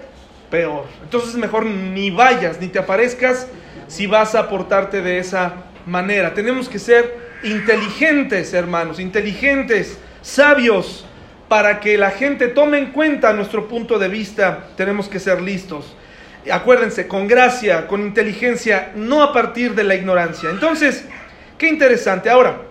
[0.51, 0.85] peor.
[1.03, 3.49] Entonces mejor ni vayas, ni te aparezcas
[3.89, 5.55] si vas a portarte de esa
[5.87, 6.35] manera.
[6.35, 11.07] Tenemos que ser inteligentes, hermanos, inteligentes, sabios,
[11.49, 15.97] para que la gente tome en cuenta nuestro punto de vista, tenemos que ser listos.
[16.51, 20.51] Acuérdense, con gracia, con inteligencia, no a partir de la ignorancia.
[20.51, 21.05] Entonces,
[21.59, 22.31] qué interesante.
[22.31, 22.63] Ahora,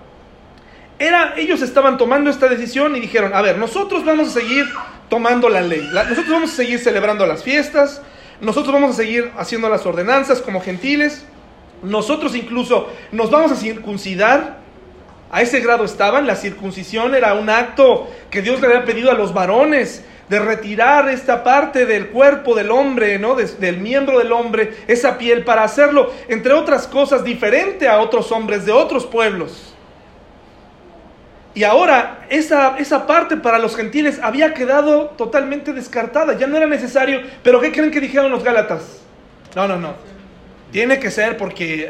[0.98, 4.66] era, ellos estaban tomando esta decisión y dijeron, a ver, nosotros vamos a seguir
[5.10, 8.02] tomando la ley, nosotros vamos a seguir celebrando las fiestas,
[8.42, 11.26] nosotros vamos a seguir haciendo las ordenanzas como gentiles,
[11.84, 14.66] nosotros incluso nos vamos a circuncidar,
[15.32, 16.28] a ese grado estaban.
[16.28, 21.10] La circuncisión era un acto que Dios le había pedido a los varones de retirar
[21.10, 23.36] esta parte del cuerpo del hombre, ¿no?
[23.36, 28.66] del miembro del hombre, esa piel, para hacerlo, entre otras cosas, diferente a otros hombres
[28.66, 29.75] de otros pueblos.
[31.56, 36.68] Y ahora esa, esa parte para los gentiles había quedado totalmente descartada, ya no era
[36.68, 37.22] necesario.
[37.42, 39.02] Pero ¿qué creen que dijeron los Gálatas?
[39.56, 39.94] No, no, no.
[40.72, 41.90] Tiene que ser porque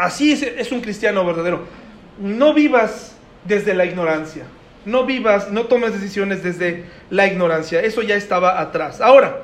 [0.00, 1.82] así es un cristiano verdadero
[2.18, 4.44] no vivas desde la ignorancia.
[4.84, 7.80] No vivas, no tomes decisiones desde la ignorancia.
[7.80, 9.00] Eso ya estaba atrás.
[9.00, 9.42] Ahora,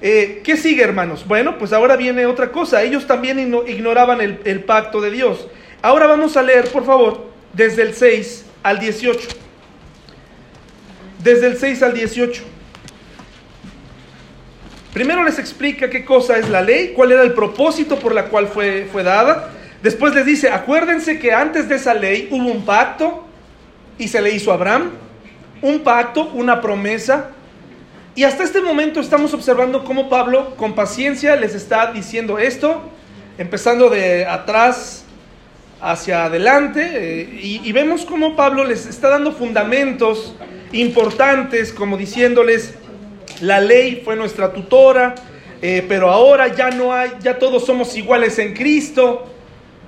[0.00, 1.26] eh, ¿qué sigue, hermanos?
[1.26, 2.82] Bueno, pues ahora viene otra cosa.
[2.82, 5.48] Ellos también ignoraban el, el pacto de Dios.
[5.80, 9.28] Ahora vamos a leer, por favor, desde el 6 al 18.
[11.22, 12.42] Desde el 6 al 18.
[14.92, 18.48] Primero les explica qué cosa es la ley, cuál era el propósito por la cual
[18.48, 19.50] fue, fue dada.
[19.82, 23.24] Después les dice, acuérdense que antes de esa ley hubo un pacto
[23.96, 24.90] y se le hizo a Abraham,
[25.62, 27.30] un pacto, una promesa.
[28.14, 32.82] Y hasta este momento estamos observando cómo Pablo con paciencia les está diciendo esto,
[33.38, 35.04] empezando de atrás
[35.80, 40.34] hacia adelante, eh, y, vemos cómo Pablo les está dando fundamentos
[40.72, 42.74] importantes, como diciéndoles,
[43.40, 45.14] la ley fue nuestra tutora,
[45.62, 49.34] eh, pero ahora ya no hay, ya todos somos iguales en Cristo.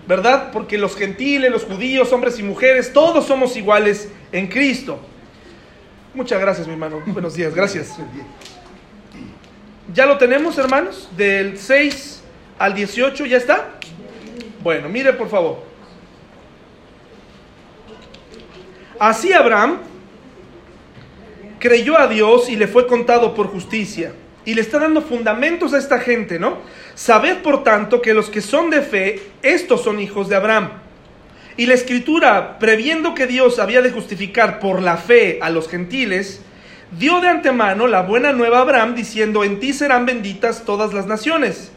[0.06, 0.50] ¿verdad?
[0.52, 4.98] Porque los gentiles, los judíos, hombres y mujeres, todos somos iguales en Cristo.
[6.14, 7.00] Muchas gracias, mi hermano.
[7.06, 7.96] Buenos días, gracias.
[9.94, 11.08] ¿Ya lo tenemos, hermanos?
[11.16, 12.22] Del 6
[12.58, 13.70] al 18, ¿ya está?
[14.64, 15.69] Bueno, mire por favor.
[19.00, 19.78] Así Abraham
[21.58, 24.12] creyó a Dios y le fue contado por justicia.
[24.44, 26.58] Y le está dando fundamentos a esta gente, ¿no?
[26.94, 30.68] Sabed por tanto que los que son de fe, estos son hijos de Abraham.
[31.56, 36.42] Y la escritura, previendo que Dios había de justificar por la fe a los gentiles,
[36.98, 41.06] dio de antemano la buena nueva a Abraham diciendo, en ti serán benditas todas las
[41.06, 41.72] naciones.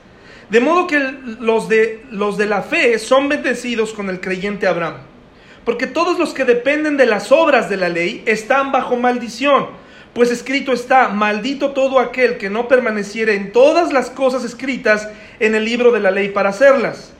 [0.50, 1.00] De modo que
[1.40, 5.13] los de, los de la fe son bendecidos con el creyente Abraham.
[5.66, 10.30] Porque todos los que dependen de las obras de la ley están bajo maldición pues
[10.30, 15.66] escrito está, maldito todo aquel que no permaneciera en todas las cosas escritas en el
[15.66, 17.14] libro de la ley para hacerlas.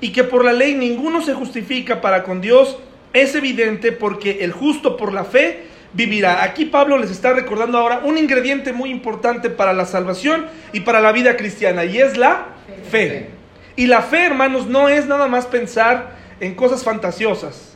[0.00, 2.78] Y que por la ley ninguno se justifica para con Dios,
[3.12, 6.42] es evidente porque el justo por la fe vivirá.
[6.42, 11.00] Aquí Pablo les está recordando ahora un ingrediente muy importante para la salvación y para
[11.00, 12.46] la vida cristiana, y es la
[12.90, 13.30] fe.
[13.76, 17.69] Y la fe, hermanos, no es nada más pensar en cosas fantasiosas.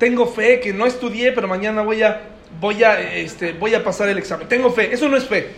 [0.00, 2.22] Tengo fe, que no estudié, pero mañana voy a,
[2.58, 4.48] voy a, este, voy a pasar el examen.
[4.48, 5.48] Tengo fe, eso no es fe.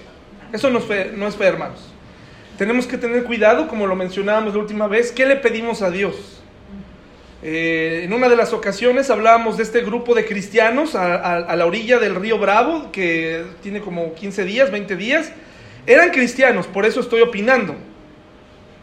[0.53, 1.89] Eso no es fe, no es fe, hermanos.
[2.59, 6.43] Tenemos que tener cuidado, como lo mencionábamos la última vez, ¿qué le pedimos a Dios?
[7.45, 11.99] Eh, en una de las ocasiones hablábamos de este grupo de cristianos a, la orilla
[11.99, 15.33] del río Bravo, que tiene como 15 días, 20 días.
[15.87, 17.77] Eran cristianos, por eso estoy opinando.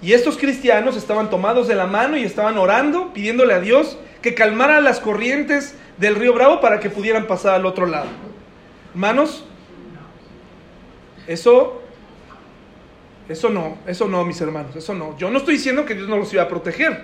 [0.02, 4.34] Y estos cristianos estaban tomados de la mano y estaban orando, pidiéndole a Dios que
[4.34, 8.08] calmara las corrientes del río Bravo para que pudieran pasar al otro lado.
[8.94, 9.46] Hermanos,
[11.28, 11.82] eso,
[13.28, 15.18] eso no, eso no, mis hermanos, eso no.
[15.18, 17.04] Yo no estoy diciendo que Dios no los iba a proteger,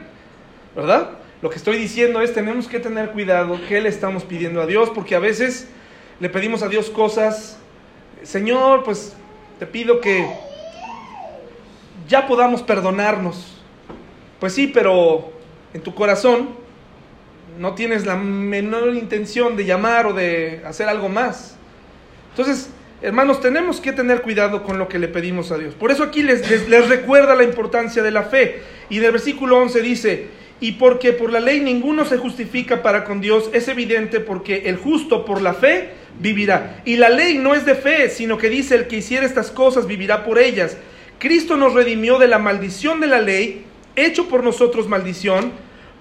[0.76, 1.12] ¿verdad?
[1.42, 4.90] Lo que estoy diciendo es tenemos que tener cuidado qué le estamos pidiendo a Dios,
[4.90, 5.68] porque a veces
[6.20, 7.60] le pedimos a Dios cosas,
[8.24, 9.14] Señor, pues
[9.60, 10.28] te pido que
[12.08, 13.62] ya podamos perdonarnos.
[14.40, 15.32] Pues sí, pero
[15.74, 16.50] en tu corazón
[17.58, 21.56] no tienes la menor intención de llamar o de hacer algo más.
[22.32, 22.70] Entonces,
[23.02, 25.74] hermanos, tenemos que tener cuidado con lo que le pedimos a Dios.
[25.74, 28.62] Por eso aquí les, recuerda la importancia de la fe.
[28.90, 30.28] Y en el versículo 11 dice,
[30.60, 34.78] y porque por la ley ninguno se justifica para con Dios, es evidente porque el
[34.78, 36.82] justo por la fe vivirá.
[36.86, 39.88] Y la ley no es de fe, sino que dice el que hiciera estas cosas
[39.88, 40.78] vivirá por ellas.
[41.20, 45.52] Cristo nos redimió de la maldición de la ley, hecho por nosotros maldición,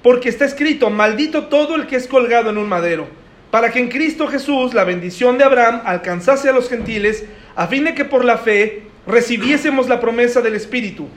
[0.02, 3.06] porque está escrito, maldito todo el que es colgado en un madero,
[3.50, 7.24] para que en Cristo Jesús la bendición de Abraham alcanzase a los gentiles,
[7.54, 11.08] a fin de que por la fe recibiésemos la promesa del Espíritu.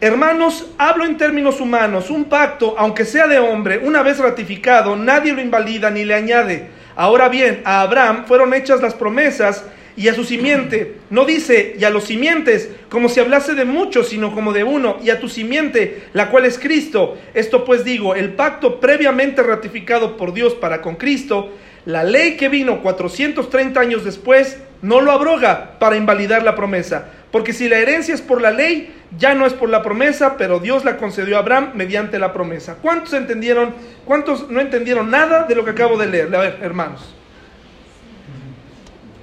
[0.00, 5.32] Hermanos, hablo en términos humanos, un pacto, aunque sea de hombre, una vez ratificado, nadie
[5.32, 6.68] lo invalida ni le añade.
[6.94, 9.64] Ahora bien, a Abraham fueron hechas las promesas
[9.96, 10.96] y a su simiente.
[11.10, 14.98] No dice, y a los simientes, como si hablase de muchos, sino como de uno,
[15.02, 17.16] y a tu simiente, la cual es Cristo.
[17.34, 21.50] Esto pues digo, el pacto previamente ratificado por Dios para con Cristo,
[21.84, 27.54] la ley que vino 430 años después, no lo abroga para invalidar la promesa porque
[27.54, 30.84] si la herencia es por la ley, ya no es por la promesa, pero Dios
[30.84, 32.76] la concedió a Abraham mediante la promesa.
[32.80, 33.74] ¿Cuántos entendieron?
[34.04, 36.34] ¿Cuántos no entendieron nada de lo que acabo de leer?
[36.34, 37.14] A ver, hermanos.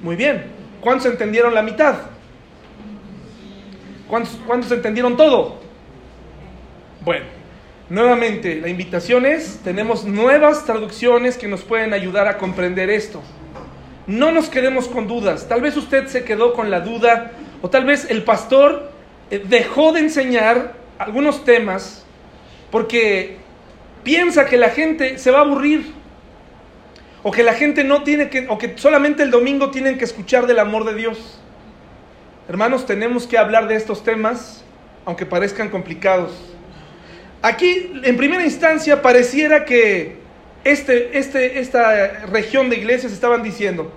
[0.01, 0.58] Muy bien.
[0.81, 1.95] ¿Cuántos entendieron la mitad?
[4.07, 5.59] ¿Cuántos, cuántos entendieron todo?
[7.01, 7.25] Bueno,
[7.89, 13.21] nuevamente, la invitación es, tenemos nuevas traducciones que nos pueden ayudar a comprender esto.
[14.07, 15.47] No nos quedemos con dudas.
[15.47, 18.91] Tal vez usted se quedó con la duda o tal vez el pastor
[19.29, 22.05] eh, dejó de enseñar algunos temas
[22.71, 23.37] porque
[24.03, 25.98] piensa que la gente se va a aburrir.
[27.23, 30.47] O que la gente no tiene que, o que solamente el domingo tienen que escuchar
[30.47, 31.39] del amor de Dios.
[32.47, 34.63] Hermanos, tenemos que hablar de estos temas,
[35.05, 36.31] aunque parezcan complicados.
[37.41, 40.17] Aquí, en primera instancia, pareciera que
[40.63, 43.91] este, este, esta región de iglesias estaban diciendo,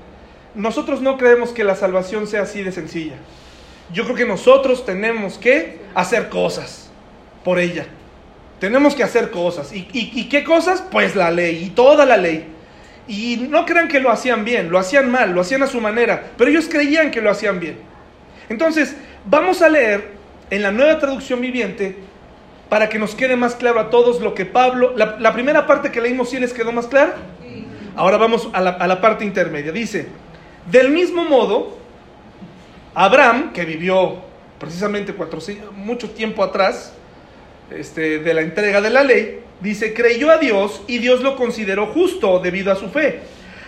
[0.54, 3.16] nosotros no creemos que la salvación sea así de sencilla
[3.92, 6.90] yo creo que nosotros tenemos que hacer cosas
[7.44, 7.86] por ella.
[8.58, 9.72] Tenemos que hacer cosas.
[9.72, 10.82] ¿Y, qué cosas?
[10.90, 12.46] Pues la ley y toda la ley.
[13.08, 16.30] Y no crean que lo hacían bien, lo hacían mal, lo hacían a su manera,
[16.36, 17.78] pero ellos creían que lo hacían bien.
[18.48, 20.10] Entonces, vamos a leer
[20.50, 21.96] en la nueva traducción viviente
[22.68, 26.00] para que nos quede más claro a todos lo que Pablo, la, primera parte que
[26.00, 27.16] leímos, ¿sí les quedó más clara?
[27.96, 29.72] Ahora vamos a la, a la parte intermedia.
[29.72, 30.06] Dice,
[30.70, 31.76] del mismo modo,
[32.94, 34.22] Abraham, que vivió
[34.58, 35.14] precisamente
[35.74, 36.94] mucho tiempo atrás
[37.76, 41.86] este, de la entrega de la ley, dice, creyó a Dios y Dios lo consideró
[41.86, 43.20] justo debido a su fe.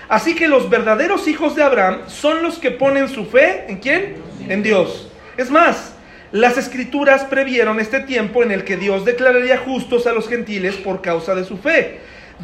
[0.09, 4.17] Así que los verdaderos hijos de Abraham son los que ponen su fe en quién?
[4.49, 5.09] En Dios.
[5.37, 5.95] Es más,
[6.31, 11.01] las escrituras previeron este tiempo en el que Dios declararía justos a los gentiles por
[11.01, 12.01] causa de su fe.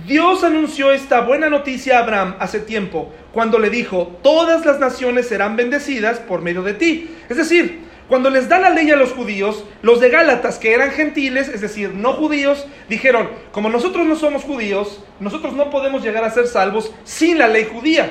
[0.07, 5.27] Dios anunció esta buena noticia a Abraham hace tiempo, cuando le dijo, todas las naciones
[5.27, 7.11] serán bendecidas por medio de ti.
[7.29, 10.91] Es decir, cuando les da la ley a los judíos, los de Gálatas, que eran
[10.91, 16.25] gentiles, es decir, no judíos, dijeron, como nosotros no somos judíos, nosotros no podemos llegar
[16.25, 18.11] a ser salvos sin la ley judía.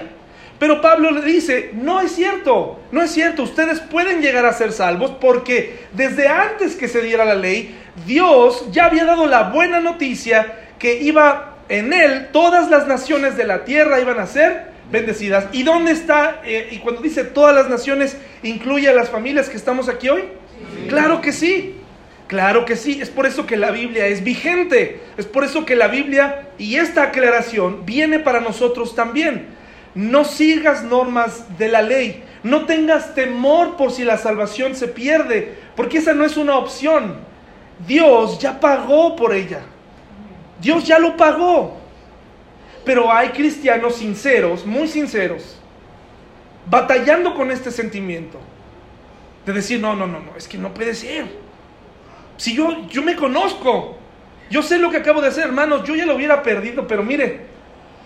[0.58, 4.72] Pero Pablo le dice, no es cierto, no es cierto, ustedes pueden llegar a ser
[4.72, 9.82] salvos porque desde antes que se diera la ley, Dios ya había dado la buena
[9.82, 15.48] noticia que iba en él, todas las naciones de la tierra iban a ser bendecidas.
[15.52, 16.42] ¿Y dónde está?
[16.44, 20.24] Eh, y cuando dice todas las naciones, ¿incluye a las familias que estamos aquí hoy?
[20.88, 21.76] Claro que sí.
[22.30, 25.76] Claro que sí, es por eso que la Biblia es vigente, es por eso que
[25.76, 29.48] la Biblia y esta aclaración viene para nosotros también.
[29.96, 35.56] No sigas normas de la ley, no tengas temor por si la salvación se pierde,
[35.76, 37.16] porque esa no es una opción.
[37.88, 39.62] Dios ya pagó por ella.
[40.62, 41.78] Dios ya lo pagó.
[42.90, 45.60] Pero hay cristianos sinceros, muy sinceros,
[46.68, 48.40] batallando con este sentimiento.
[49.46, 51.28] De decir, no, no, no, no, es que no puede ser.
[52.38, 53.96] Si yo, yo me conozco,
[54.50, 57.42] yo sé lo que acabo de hacer, hermanos, yo ya lo hubiera perdido, pero mire,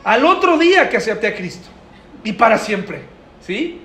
[0.03, 1.69] al otro día que acepté a Cristo
[2.25, 3.03] y para siempre,
[3.39, 3.79] ¿sí?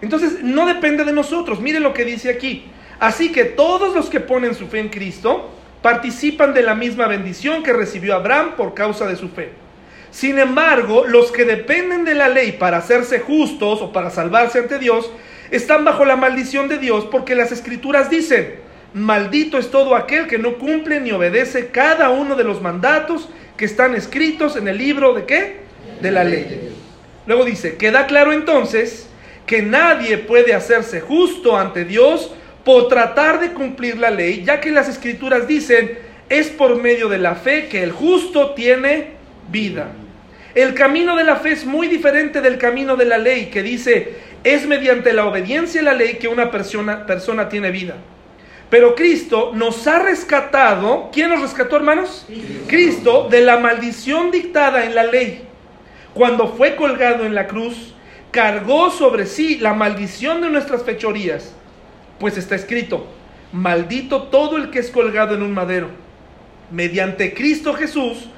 [0.00, 1.60] Entonces, no depende de nosotros.
[1.60, 2.64] Mire lo que dice aquí.
[2.98, 5.50] Así que todos los que ponen su fe en Cristo
[5.82, 9.67] participan de la misma bendición que recibió Abraham por causa de su fe.
[10.10, 14.78] Sin embargo, los que dependen de la ley para hacerse justos o para salvarse ante
[14.78, 15.10] Dios,
[15.50, 18.56] están bajo la maldición de Dios porque las escrituras dicen,
[18.94, 23.64] maldito es todo aquel que no cumple ni obedece cada uno de los mandatos que
[23.64, 25.56] están escritos en el libro de qué?
[26.00, 26.74] De la ley.
[27.26, 29.08] Luego dice, queda claro entonces
[29.46, 32.32] que nadie puede hacerse justo ante Dios
[32.64, 35.98] por tratar de cumplir la ley, ya que las escrituras dicen,
[36.28, 39.17] es por medio de la fe que el justo tiene
[39.50, 39.92] vida.
[40.54, 44.16] El camino de la fe es muy diferente del camino de la ley, que dice,
[44.44, 47.96] es mediante la obediencia a la ley que una persona, persona tiene vida.
[48.70, 52.26] Pero Cristo nos ha rescatado, ¿quién nos rescató hermanos?
[52.66, 55.42] Cristo de la maldición dictada en la ley.
[56.12, 57.94] Cuando fue colgado en la cruz,
[58.30, 61.54] cargó sobre sí la maldición de nuestras fechorías,
[62.18, 63.06] pues está escrito,
[63.52, 65.88] maldito todo el que es colgado en un madero.
[66.70, 68.28] Mediante Cristo Jesús,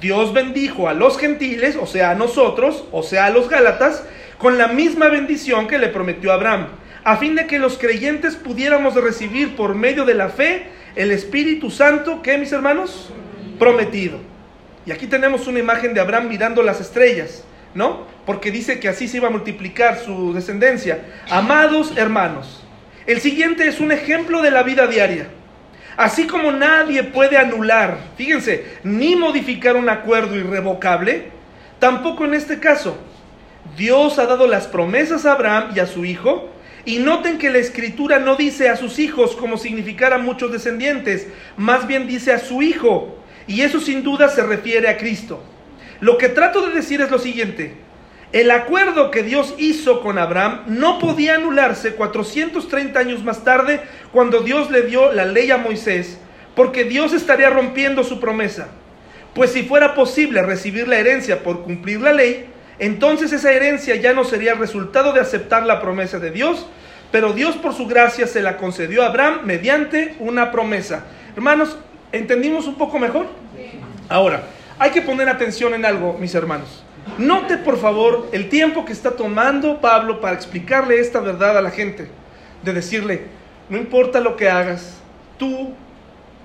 [0.00, 4.04] Dios bendijo a los gentiles, o sea, a nosotros, o sea, a los gálatas,
[4.38, 6.68] con la misma bendición que le prometió Abraham,
[7.04, 11.70] a fin de que los creyentes pudiéramos recibir por medio de la fe el Espíritu
[11.70, 13.10] Santo, que mis hermanos?
[13.58, 14.18] Prometido.
[14.86, 18.06] Y aquí tenemos una imagen de Abraham mirando las estrellas, ¿no?
[18.24, 21.00] Porque dice que así se iba a multiplicar su descendencia.
[21.28, 22.62] Amados hermanos,
[23.06, 25.28] el siguiente es un ejemplo de la vida diaria.
[26.00, 31.24] Así como nadie puede anular, fíjense, ni modificar un acuerdo irrevocable,
[31.78, 32.96] tampoco en este caso.
[33.76, 36.48] Dios ha dado las promesas a Abraham y a su hijo,
[36.86, 41.28] y noten que la escritura no dice a sus hijos como significara muchos descendientes,
[41.58, 45.44] más bien dice a su hijo, y eso sin duda se refiere a Cristo.
[46.00, 47.74] Lo que trato de decir es lo siguiente,
[48.32, 53.80] el acuerdo que Dios hizo con Abraham no podía anularse 430 años más tarde
[54.12, 56.18] cuando Dios le dio la ley a Moisés,
[56.54, 58.68] porque Dios estaría rompiendo su promesa.
[59.34, 62.46] Pues si fuera posible recibir la herencia por cumplir la ley,
[62.78, 66.66] entonces esa herencia ya no sería el resultado de aceptar la promesa de Dios,
[67.10, 71.04] pero Dios por su gracia se la concedió a Abraham mediante una promesa.
[71.34, 71.76] Hermanos,
[72.12, 73.26] ¿entendimos un poco mejor?
[74.08, 74.42] Ahora,
[74.78, 76.84] hay que poner atención en algo, mis hermanos.
[77.18, 81.70] Note por favor el tiempo que está tomando Pablo para explicarle esta verdad a la
[81.70, 82.08] gente.
[82.62, 83.26] De decirle,
[83.68, 84.98] no importa lo que hagas,
[85.38, 85.72] tú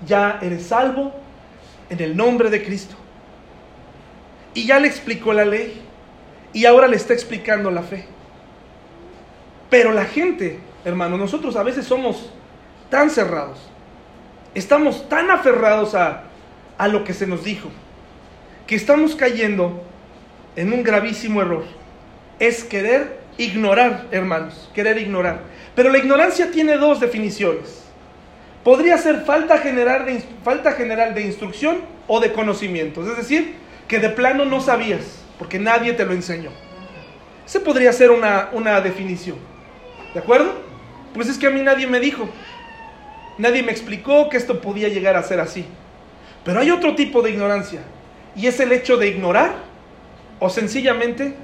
[0.06, 1.14] ya eres salvo
[1.88, 2.94] en el nombre de Cristo.
[4.54, 5.82] Y ya le explicó la ley.
[6.52, 8.06] Y ahora le está explicando la fe.
[9.68, 12.30] Pero la gente, hermano, nosotros a veces somos
[12.88, 13.58] tan cerrados.
[14.54, 16.22] Estamos tan aferrados a,
[16.78, 17.68] a lo que se nos dijo.
[18.66, 19.85] Que estamos cayendo
[20.56, 21.64] en un gravísimo error.
[22.38, 25.40] Es querer ignorar, hermanos, querer ignorar.
[25.74, 27.84] Pero la ignorancia tiene dos definiciones.
[28.64, 33.06] Podría ser falta general de, falta general de instrucción o de conocimientos.
[33.08, 33.54] Es decir,
[33.86, 36.50] que de plano no sabías, porque nadie te lo enseñó.
[37.46, 39.36] Esa podría ser una, una definición.
[40.14, 40.52] ¿De acuerdo?
[41.14, 42.28] Pues es que a mí nadie me dijo.
[43.38, 45.64] Nadie me explicó que esto podía llegar a ser así.
[46.44, 47.80] Pero hay otro tipo de ignorancia.
[48.34, 49.54] Y es el hecho de ignorar
[50.38, 51.34] o sencillamente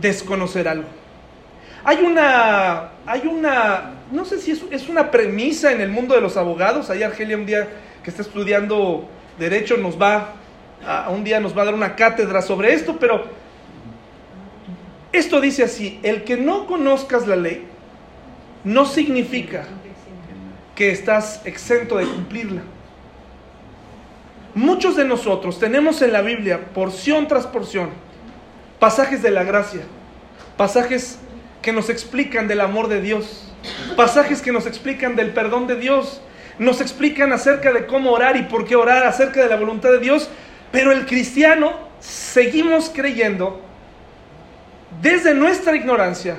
[0.00, 0.88] desconocer algo.
[1.84, 6.20] Hay una, hay una, no sé si es, es, una premisa en el mundo de
[6.20, 6.90] los abogados.
[6.90, 7.68] Ahí Argelia un día
[8.02, 9.08] que está estudiando
[9.38, 10.34] derecho nos va,
[10.84, 13.24] a, un día nos va a dar una cátedra sobre esto, pero
[15.12, 17.64] esto dice así, el que no conozcas la ley
[18.64, 19.64] no significa
[20.74, 22.62] que estás exento de cumplirla.
[24.54, 28.07] Muchos de nosotros tenemos en la Biblia porción tras porción
[28.78, 29.82] pasajes de la gracia,
[30.56, 31.18] pasajes
[31.62, 33.52] que nos explican del amor de Dios,
[33.96, 36.20] pasajes que nos explican del perdón de Dios,
[36.58, 40.00] nos explican acerca de cómo orar y por qué orar, acerca de la voluntad de
[40.00, 40.28] Dios,
[40.72, 43.60] pero el cristiano seguimos creyendo
[45.02, 46.38] desde nuestra ignorancia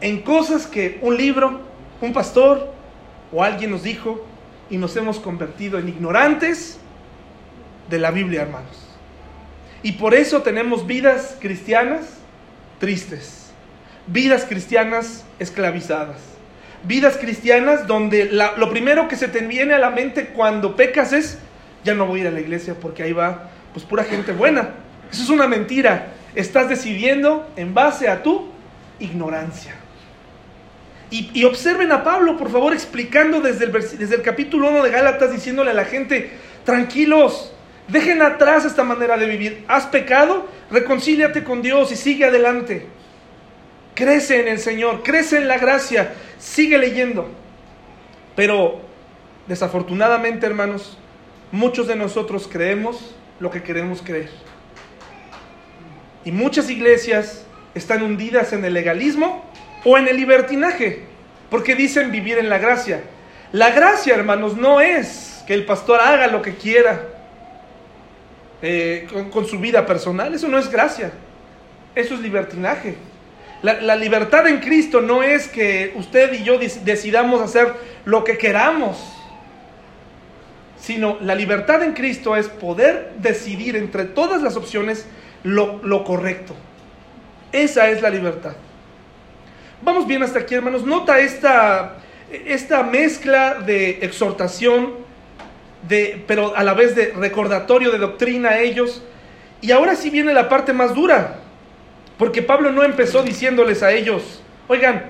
[0.00, 1.60] en cosas que un libro,
[2.00, 2.72] un pastor
[3.32, 4.24] o alguien nos dijo
[4.70, 6.78] y nos hemos convertido en ignorantes
[7.88, 8.89] de la Biblia, hermanos.
[9.82, 12.02] Y por eso tenemos vidas cristianas
[12.78, 13.50] tristes,
[14.06, 16.18] vidas cristianas esclavizadas,
[16.84, 21.38] vidas cristianas donde lo primero que se te viene a la mente cuando pecas es,
[21.84, 24.70] ya no voy a ir a la iglesia porque ahí va pues pura gente buena.
[25.10, 26.08] Eso es una mentira.
[26.34, 28.48] Estás decidiendo en base a tu
[28.98, 29.74] ignorancia.
[31.12, 35.32] Y, observen a Pablo, por favor, explicando desde el, desde el capítulo 1 de Gálatas,
[35.32, 36.30] diciéndole a la gente,
[36.64, 37.52] tranquilos,
[37.90, 39.64] dejen atrás esta manera de vivir.
[39.68, 42.86] Has pecado, reconcíliate con Dios y sigue adelante.
[43.94, 47.28] Crece en el Señor, crece en la gracia, sigue leyendo.
[48.36, 48.80] Pero
[49.46, 50.96] desafortunadamente, hermanos,
[51.52, 54.30] muchos de nosotros creemos lo que queremos creer.
[56.24, 59.44] Y muchas iglesias están hundidas en el legalismo
[59.84, 61.04] o en el libertinaje,
[61.50, 63.02] porque dicen vivir en la gracia.
[63.52, 67.19] La gracia, hermanos, no es que el pastor haga lo que quiera
[68.62, 71.12] eh, con, su vida personal, eso no es gracia,
[71.94, 72.96] eso es libertinaje.
[73.62, 77.74] La, la, libertad en Cristo no es que usted y yo decidamos hacer
[78.06, 78.96] lo que queramos,
[80.78, 85.06] sino la libertad en Cristo es poder decidir entre todas las opciones
[85.42, 86.54] lo, lo correcto.
[87.52, 88.52] Esa es la libertad.
[89.82, 90.84] Vamos bien hasta aquí, hermanos.
[90.84, 91.96] Nota esta,
[92.30, 94.94] esta mezcla de exhortación,
[95.88, 99.02] de, pero a la vez de recordatorio de doctrina a ellos.
[99.60, 101.36] Y ahora sí viene la parte más dura,
[102.18, 105.04] porque Pablo no empezó diciéndoles a ellos, oigan,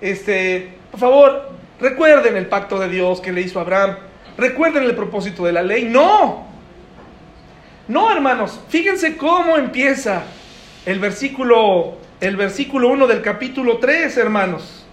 [0.00, 1.50] este, por favor,
[1.80, 3.96] recuerden el pacto de Dios que le hizo Abraham,
[4.38, 5.84] recuerden el propósito de la ley.
[5.84, 6.46] No,
[7.88, 10.22] no, hermanos, fíjense cómo empieza
[10.84, 14.84] el versículo el versículo 1 del capítulo 3, hermanos.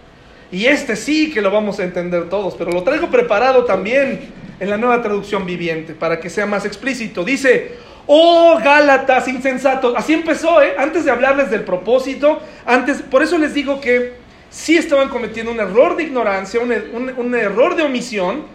[0.52, 4.70] Y este sí que lo vamos a entender todos, pero lo traigo preparado también en
[4.70, 7.24] la nueva traducción viviente para que sea más explícito.
[7.24, 7.76] Dice,
[8.08, 9.94] oh Gálatas insensatos.
[9.96, 10.76] Así empezó, ¿eh?
[10.78, 14.14] Antes de hablarles del propósito, antes, por eso les digo que
[14.50, 16.72] sí estaban cometiendo un error de ignorancia, un,
[17.18, 18.46] un error de omisión,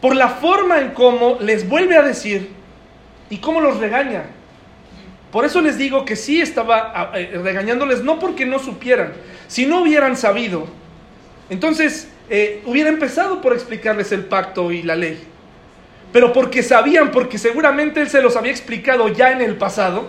[0.00, 2.50] por la forma en cómo les vuelve a decir
[3.30, 4.24] y cómo los regaña.
[5.32, 9.12] Por eso les digo que sí estaba eh, regañándoles, no porque no supieran,
[9.48, 10.66] si no hubieran sabido.
[11.50, 15.22] Entonces, eh, hubiera empezado por explicarles el pacto y la ley.
[16.12, 20.08] Pero porque sabían, porque seguramente Él se los había explicado ya en el pasado,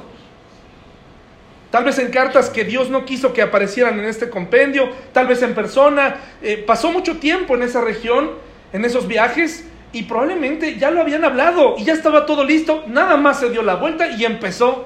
[1.72, 5.42] tal vez en cartas que Dios no quiso que aparecieran en este compendio, tal vez
[5.42, 8.32] en persona, eh, pasó mucho tiempo en esa región,
[8.74, 13.18] en esos viajes, y probablemente ya lo habían hablado y ya estaba todo listo, nada
[13.18, 14.86] más se dio la vuelta y empezó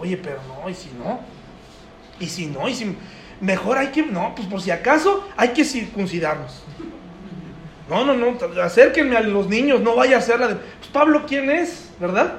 [0.00, 1.20] Oye, pero no, y si no,
[2.18, 2.96] y si no, y si
[3.40, 6.62] mejor hay que, no, pues por si acaso hay que circuncidarnos.
[7.88, 11.24] No, no, no, acérquenme a los niños, no vaya a ser la de, pues Pablo,
[11.26, 11.90] ¿quién es?
[11.98, 12.34] ¿Verdad?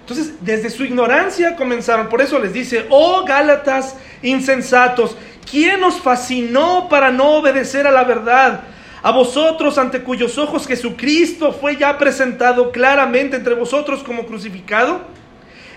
[0.00, 5.16] Entonces, desde su ignorancia comenzaron, por eso les dice, oh Gálatas insensatos,
[5.50, 8.60] ¿quién os fascinó para no obedecer a la verdad?
[9.02, 15.02] A vosotros ante cuyos ojos Jesucristo fue ya presentado claramente entre vosotros como crucificado.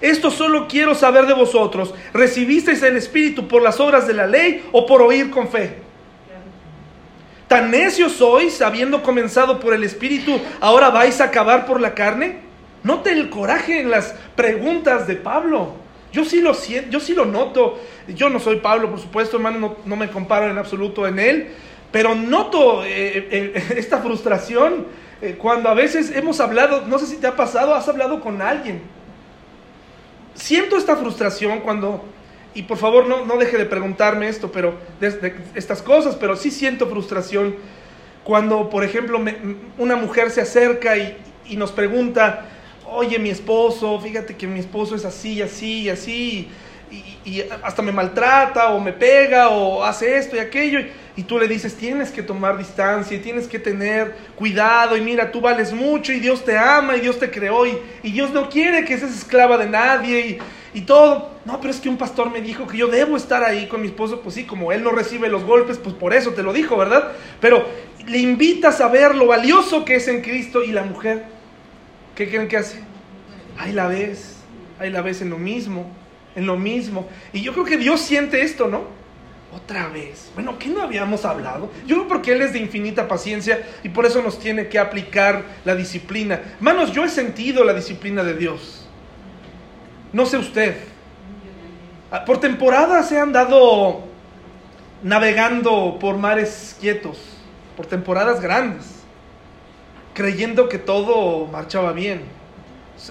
[0.01, 1.93] Esto solo quiero saber de vosotros.
[2.13, 5.77] ¿Recibisteis el Espíritu por las obras de la ley o por oír con fe?
[7.47, 12.39] ¿Tan necios sois, habiendo comenzado por el Espíritu, ahora vais a acabar por la carne?
[12.83, 15.73] Note el coraje en las preguntas de Pablo.
[16.11, 17.79] Yo sí lo siento, yo sí lo noto.
[18.09, 21.47] Yo no soy Pablo, por supuesto, hermano, no, me comparo en absoluto en él,
[21.91, 24.85] pero noto eh, eh, esta frustración
[25.21, 28.41] eh, cuando a veces hemos hablado, no sé si te ha pasado, has hablado con
[28.41, 28.81] alguien
[30.37, 32.03] siento esta frustración cuando,
[32.53, 36.51] y por favor no, no deje de preguntarme esto, pero de, estas cosas, pero sí
[36.51, 37.55] siento frustración
[38.23, 39.19] cuando, por ejemplo,
[39.77, 42.45] una mujer se acerca y, y, nos pregunta,
[42.85, 46.49] oye, mi esposo, fíjate que mi esposo es así, así, así,
[46.91, 50.79] y, y hasta me maltrata o me pega o hace esto y aquello.
[51.17, 55.31] Y tú le dices, tienes que tomar distancia y tienes que tener cuidado y mira,
[55.31, 58.85] tú vales mucho y Dios te ama y Dios te creó y, Dios no quiere
[58.85, 61.31] que seas esclava de nadie y, y, todo.
[61.43, 63.87] No, pero es que un pastor me dijo que yo debo estar ahí con mi
[63.87, 66.77] esposo, pues sí, como él no recibe los golpes, pues por eso te lo dijo,
[66.77, 67.11] ¿verdad?
[67.41, 67.65] Pero
[68.05, 71.25] le invitas a ver lo valioso que es en Cristo y la mujer,
[72.15, 72.79] ¿qué creen que hace?
[73.57, 74.37] Ahí la ves,
[74.79, 75.89] ahí la ves en lo mismo,
[76.37, 77.09] en lo mismo.
[77.33, 78.83] Y yo creo que Dios siente esto, ¿no?
[79.51, 80.31] Otra vez.
[80.35, 81.71] Bueno, ¿qué no habíamos hablado?
[81.87, 85.43] Yo creo porque Él es de infinita paciencia y por eso nos tiene que aplicar
[85.65, 86.39] la disciplina.
[86.57, 88.87] Hermanos, yo he sentido la disciplina de Dios.
[90.13, 90.77] No sé usted.
[92.11, 94.03] Ah, por temporadas he andado
[95.01, 97.17] navegando por mares quietos,
[97.75, 98.85] por temporadas grandes,
[100.13, 102.36] creyendo que todo marchaba bien.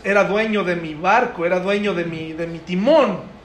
[0.05, 3.37] Era dueño de mi barco, era dueño de mi, de mi timón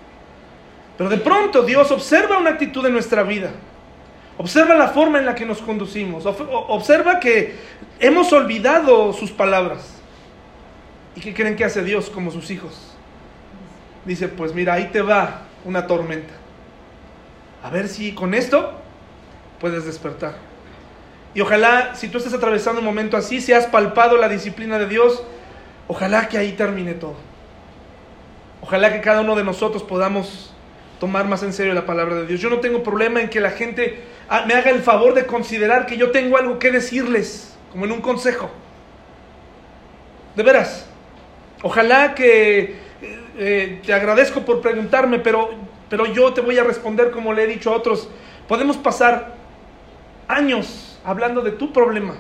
[1.02, 3.50] pero de pronto Dios observa una actitud en nuestra vida.
[4.38, 6.28] Observa la forma en la que nos conducimos.
[6.28, 7.56] Observa que
[8.00, 9.96] hemos olvidado sus palabras.
[11.16, 12.88] ¿Y qué creen que hace Dios como sus hijos?
[14.06, 16.36] dice, pues mira, ahí te va una tormenta.
[17.64, 18.72] A ver si con esto
[19.60, 20.36] puedes despertar.
[21.34, 24.86] Y ojalá, si tú estás atravesando un momento así, si has palpado la disciplina de
[24.86, 25.24] Dios,
[25.92, 27.16] ojalá que ahí termine todo.
[28.62, 30.54] Ojalá que cada uno de nosotros podamos
[31.02, 32.40] tomar más en serio la palabra de Dios.
[32.40, 34.02] Yo no tengo problema en que la gente
[34.48, 38.00] me haga el favor de considerar que yo tengo algo que decirles, como en un
[38.00, 38.50] consejo.
[40.34, 40.88] De veras.
[41.62, 42.76] Ojalá que eh,
[43.38, 45.50] eh, te agradezco por preguntarme, pero,
[45.90, 48.08] pero yo te voy a responder como le he dicho a otros.
[48.48, 49.36] Podemos pasar
[50.30, 52.16] años hablando de tu problema.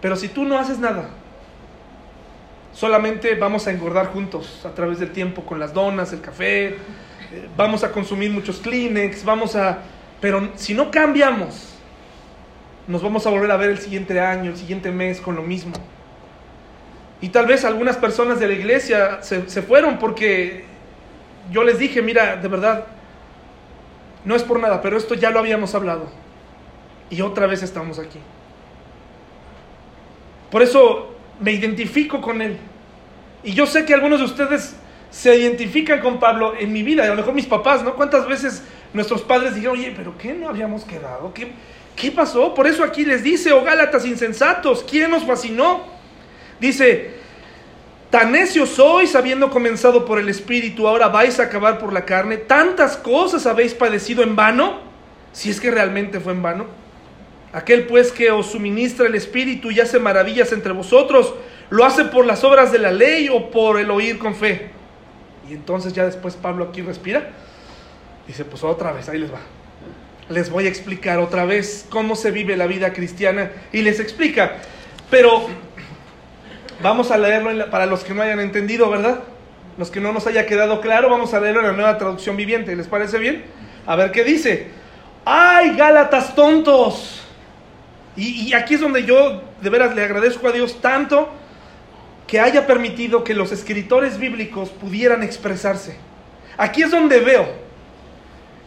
[0.00, 1.10] Pero si tú no haces nada,
[2.72, 6.76] solamente vamos a engordar juntos a través del tiempo con las donas, el café, eh,
[7.56, 9.78] vamos a consumir muchos Kleenex, vamos a...
[10.20, 11.74] Pero si no cambiamos,
[12.86, 15.72] nos vamos a volver a ver el siguiente año, el siguiente mes con lo mismo.
[17.20, 20.64] Y tal vez algunas personas de la iglesia se, se fueron porque
[21.50, 22.86] yo les dije, mira, de verdad,
[24.24, 26.10] no es por nada, pero esto ya lo habíamos hablado.
[27.08, 28.20] Y otra vez estamos aquí.
[30.50, 31.09] Por eso
[31.40, 32.58] me identifico con él.
[33.42, 34.76] Y yo sé que algunos de ustedes
[35.10, 37.94] se identifican con Pablo en mi vida, a lo mejor mis papás, ¿no?
[37.94, 38.62] ¿Cuántas veces
[38.92, 41.32] nuestros padres dijeron, oye, pero ¿qué no habíamos quedado?
[41.34, 41.52] ¿Qué,
[41.96, 42.54] qué pasó?
[42.54, 45.84] Por eso aquí les dice, oh Gálatas insensatos, ¿quién nos fascinó?
[46.60, 47.12] Dice,
[48.10, 52.36] tan necios sois, habiendo comenzado por el Espíritu, ahora vais a acabar por la carne,
[52.36, 54.80] tantas cosas habéis padecido en vano,
[55.32, 56.66] si es que realmente fue en vano.
[57.52, 61.34] Aquel pues que os suministra el Espíritu y hace maravillas entre vosotros,
[61.68, 64.70] ¿lo hace por las obras de la ley o por el oír con fe?
[65.48, 67.30] Y entonces ya después Pablo aquí respira.
[68.26, 69.40] Dice, pues otra vez, ahí les va.
[70.28, 74.58] Les voy a explicar otra vez cómo se vive la vida cristiana y les explica.
[75.10, 75.48] Pero
[76.80, 79.24] vamos a leerlo para los que no hayan entendido, ¿verdad?
[79.76, 82.76] Los que no nos haya quedado claro, vamos a leerlo en la nueva traducción viviente.
[82.76, 83.44] ¿Les parece bien?
[83.86, 84.68] A ver qué dice.
[85.24, 87.26] ¡Ay, Gálatas tontos!
[88.20, 91.30] Y, aquí es donde yo de veras le agradezco a Dios tanto
[92.26, 95.96] que haya permitido que los escritores bíblicos pudieran expresarse.
[96.58, 97.48] Aquí es donde veo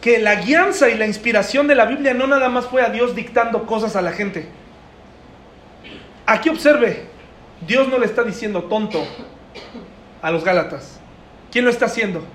[0.02, 3.16] que la guianza y la inspiración de la Biblia no nada más fue a Dios
[3.16, 4.48] dictando cosas a la gente.
[6.26, 7.06] Aquí observe,
[7.68, 9.06] Dios no le está diciendo tonto
[10.24, 11.00] a los Gálatas.
[11.52, 12.26] ¿Quién lo está haciendo?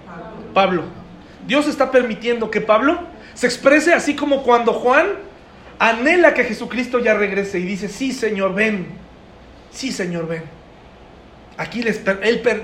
[0.54, 0.84] Pablo.
[1.48, 3.00] Dios está permitiendo que Pablo
[3.34, 5.27] se exprese así como cuando Juan
[5.78, 8.86] anhela que Jesucristo ya regrese y dice, sí Señor, ven,
[9.70, 10.42] sí Señor, ven.
[11.56, 11.84] Aquí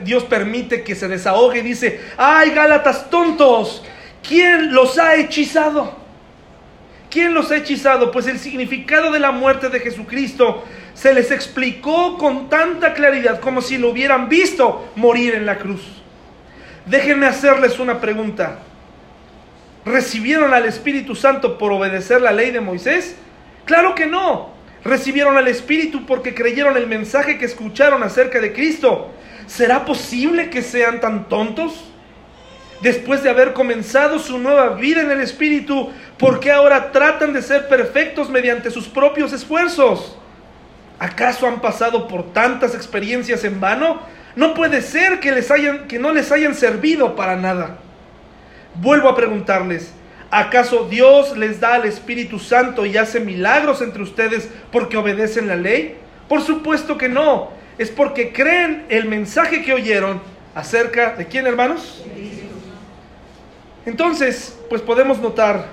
[0.05, 3.85] Dios permite que se desahogue y dice, ay Gálatas tontos,
[4.27, 6.05] ¿quién los ha hechizado?
[7.11, 8.11] ¿Quién los ha hechizado?
[8.11, 13.63] Pues el significado de la muerte de Jesucristo se les explicó con tanta claridad como
[13.63, 15.83] si lo hubieran visto morir en la cruz.
[16.87, 18.61] Déjenme hacerles una pregunta
[19.85, 23.17] recibieron al Espíritu Santo por obedecer la ley de Moisés?
[23.65, 24.51] Claro que no.
[24.85, 29.11] Recibieron al Espíritu porque creyeron el mensaje que escucharon acerca de Cristo.
[29.47, 31.91] ¿Será posible que sean tan tontos?
[32.83, 37.41] Después de haber comenzado su nueva vida en el Espíritu, ¿por qué ahora tratan de
[37.41, 40.19] ser perfectos mediante sus propios esfuerzos?
[40.99, 44.01] ¿Acaso han pasado por tantas experiencias en vano?
[44.37, 47.79] No puede ser que, les hayan, que no les hayan servido para nada.
[48.77, 49.93] Vuelvo a preguntarles,
[50.31, 55.57] ¿acaso Dios les da al Espíritu Santo y hace milagros entre ustedes porque obedecen la
[55.57, 55.97] ley?
[56.29, 60.21] Por supuesto que no, es porque creen el mensaje que oyeron
[60.55, 62.05] acerca de quién, hermanos.
[63.87, 65.67] Entonces, pues podemos notar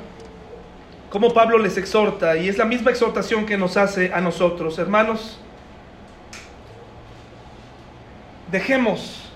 [1.09, 5.39] cómo Pablo les exhorta y es la misma exhortación que nos hace a nosotros, hermanos.
[8.51, 9.31] Dejemos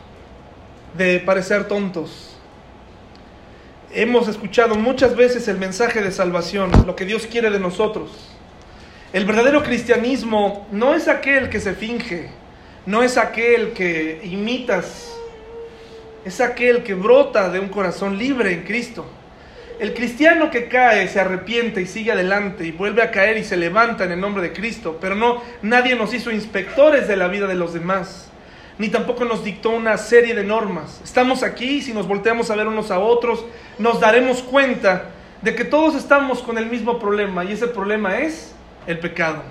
[0.98, 2.25] de parecer tontos
[3.94, 8.10] Hemos escuchado muchas veces el mensaje de salvación, lo que Dios quiere de nosotros.
[9.14, 12.30] El verdadero cristianismo no es aquel que se finge,
[12.86, 15.16] no es aquel que imitas,
[16.26, 19.06] es aquel que brota de un corazón libre en Cristo.
[19.80, 23.58] El cristiano que cae, se arrepiente y sigue adelante y vuelve a caer y se
[23.58, 27.48] levanta en el nombre de Cristo, pero no, nadie nos hizo inspectores de la vida
[27.48, 28.30] de los demás
[28.78, 31.00] ni tampoco nos dictó una serie de normas.
[31.04, 33.46] Estamos aquí, si nos volteamos a ver unos a otros,
[33.80, 35.12] nos daremos cuenta
[35.42, 38.54] de que todos estamos con el mismo problema y ese problema es
[38.88, 39.44] el pecado.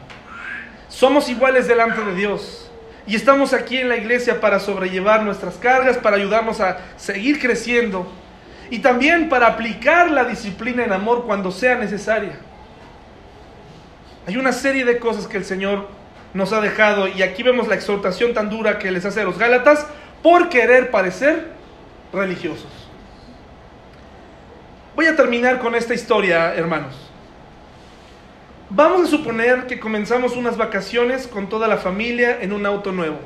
[0.88, 2.70] Somos iguales delante de Dios
[3.06, 8.06] y estamos aquí en la iglesia para sobrellevar nuestras cargas, para ayudarnos a seguir creciendo
[8.70, 12.38] y también para aplicar la disciplina en amor cuando sea necesaria.
[14.26, 15.88] Hay una serie de cosas que el Señor
[16.35, 17.09] nos ha dejado.
[17.09, 19.87] Y aquí vemos la exhortación tan dura que les hace a los Gálatas
[20.22, 21.49] por querer parecer
[22.12, 22.68] religiosos.
[24.95, 26.95] Voy a terminar con esta historia, hermanos.
[28.70, 33.18] Vamos a suponer que comenzamos unas vacaciones con toda la familia en un auto nuevo.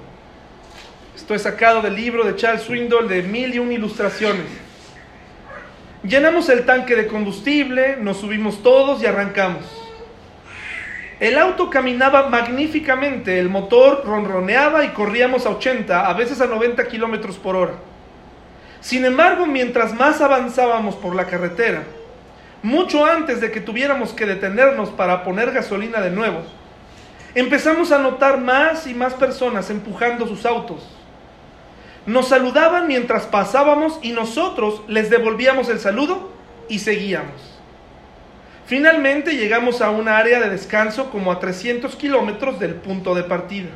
[1.15, 4.47] Esto es sacado del libro de Charles Swindoll de Mil y un ilustraciones.
[6.03, 9.88] Llenamos el tanque de combustible, nos subimos todos y arrancamos.
[11.21, 16.87] El auto caminaba magníficamente, el motor ronroneaba y corríamos a 80, a veces a 90
[16.87, 17.75] kilómetros por hora.
[18.81, 21.83] Sin embargo, mientras más avanzábamos por la carretera,
[22.62, 26.43] mucho antes de que tuviéramos que detenernos para poner gasolina de nuevo,
[27.35, 30.89] empezamos a notar más y más personas empujando sus autos.
[32.07, 36.31] Nos saludaban mientras pasábamos y nosotros les devolvíamos el saludo
[36.69, 37.58] y seguíamos.
[38.69, 43.71] Finalmente llegamos a un área de descanso como a 300 kilómetros del punto de partida.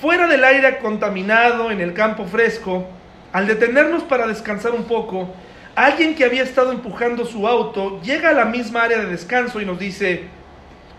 [0.00, 2.86] Fuera del aire contaminado, en el campo fresco,
[3.32, 5.34] al detenernos para descansar un poco,
[5.74, 9.66] alguien que había estado empujando su auto llega a la misma área de descanso y
[9.66, 10.26] nos dice,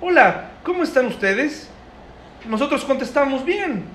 [0.02, 1.70] hola, ¿cómo están ustedes?
[2.50, 3.86] Nosotros contestamos bien.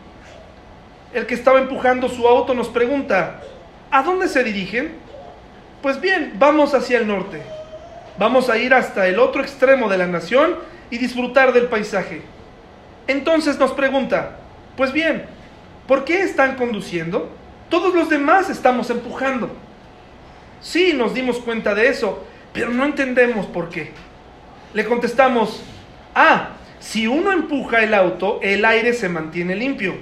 [1.13, 3.43] El que estaba empujando su auto nos pregunta,
[3.91, 4.93] ¿a dónde se dirigen?
[5.83, 7.58] Pues bien, vamos hacia el norte.
[8.19, 10.57] Vamos a ir hasta el otro extremo de la nación
[10.91, 12.23] y disfrutar del paisaje.
[13.07, 14.39] Entonces nos pregunta,
[14.77, 15.25] pues bien,
[15.87, 17.31] ¿por qué están conduciendo?
[17.69, 19.51] Todos los demás estamos empujando.
[20.61, 23.93] Sí, nos dimos cuenta de eso, pero no entendemos por qué.
[24.75, 25.63] Le contestamos,
[26.15, 26.51] ah,
[26.81, 29.95] si uno empuja el auto, el aire se mantiene limpio.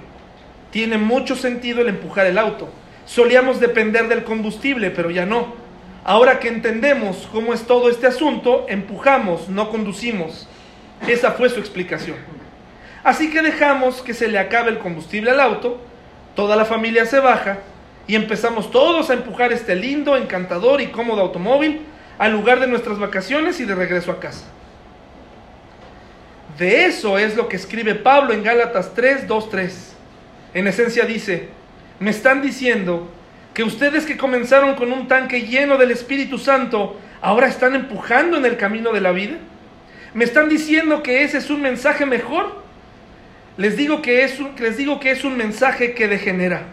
[0.71, 2.69] Tiene mucho sentido el empujar el auto.
[3.05, 5.66] Solíamos depender del combustible, pero ya no.
[6.09, 10.47] Ahora que entendemos cómo es todo este asunto, empujamos, no conducimos.
[11.05, 12.17] Esa fue su explicación.
[13.03, 15.81] Así que dejamos que se le acabe el combustible al auto,
[16.37, 17.59] toda la familia se baja
[18.07, 21.81] y empezamos todos a empujar este lindo, encantador y cómodo automóvil
[22.19, 24.45] al lugar de nuestras vacaciones y de regreso a casa.
[26.57, 29.97] De eso es lo que escribe Pablo en Gálatas 3, 2, 3.
[30.55, 31.49] En esencia dice,
[31.99, 33.09] me están diciendo
[33.57, 38.45] que ustedes que comenzaron con un tanque lleno del Espíritu Santo, ahora están empujando en
[38.45, 39.39] el camino de la vida?
[40.13, 42.55] ¿Me están diciendo que ese es un mensaje mejor?
[43.57, 46.65] Les digo que es un, les digo que es un mensaje que degenera.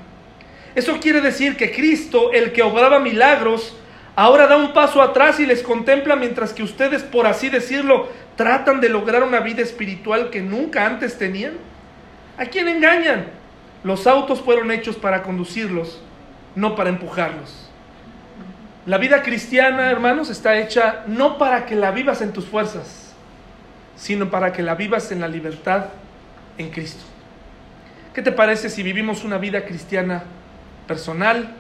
[0.76, 3.78] Eso quiere decir que Cristo, el que obraba milagros,
[4.18, 8.82] ahora da un paso atrás y les contempla mientras que ustedes, por así decirlo, tratan
[8.82, 11.54] de lograr una vida espiritual que nunca antes tenían.
[12.38, 13.28] ¿A quién engañan?
[13.86, 16.02] Los autos fueron hechos para conducirlos
[16.56, 17.70] no para empujarlos.
[18.86, 23.14] La vida cristiana, hermanos, está hecha no para que la vivas en tus fuerzas,
[23.96, 25.86] sino para que la vivas en la libertad
[26.58, 27.04] en Cristo.
[28.14, 30.24] ¿Qué te parece si vivimos una vida cristiana
[30.86, 31.56] personal,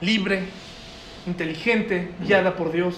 [0.00, 0.44] libre,
[1.26, 2.96] inteligente, guiada por Dios,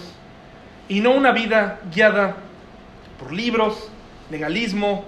[0.87, 2.37] y no una vida guiada
[3.19, 3.89] por libros,
[4.29, 5.05] legalismo,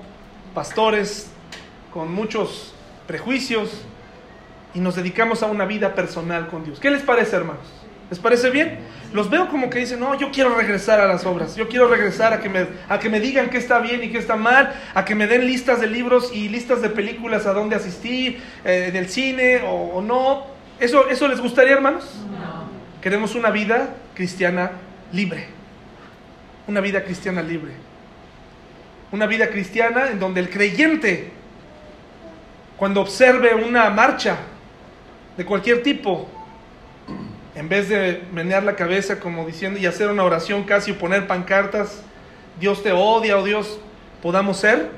[0.54, 1.32] pastores
[1.92, 2.74] con muchos
[3.08, 3.86] prejuicios,
[4.74, 6.80] y nos dedicamos a una vida personal con Dios.
[6.80, 7.66] ¿Qué les parece, hermanos?
[8.10, 8.80] ¿Les parece bien?
[9.14, 12.34] Los veo como que dicen, no, yo quiero regresar a las obras, yo quiero regresar
[12.34, 15.06] a que me, a que me digan qué está bien y qué está mal, a
[15.06, 19.10] que me den listas de libros y listas de películas a dónde asistir, eh, del
[19.10, 20.48] cine o, o, no.
[20.80, 22.22] ¿Eso, ¿Eso les gustaría, hermanos?
[22.32, 22.64] No.
[23.02, 24.72] Queremos una vida cristiana
[25.12, 25.48] libre.
[26.68, 27.74] Una vida cristiana libre.
[29.12, 31.32] Una vida cristiana en donde el creyente,
[32.78, 34.38] cuando observe una marcha,
[35.38, 36.28] de cualquier tipo,
[37.56, 41.28] en vez de menear la cabeza como diciendo y hacer una oración casi o poner
[41.28, 42.02] pancartas,
[42.60, 43.80] Dios te odia o Dios,
[44.22, 44.90] podamos ser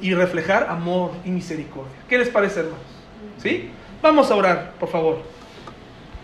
[0.00, 1.92] y reflejar amor y misericordia.
[2.08, 2.80] ¿Qué les parece, hermanos?
[3.42, 3.70] ¿Sí?
[4.00, 5.22] Vamos a orar, por favor.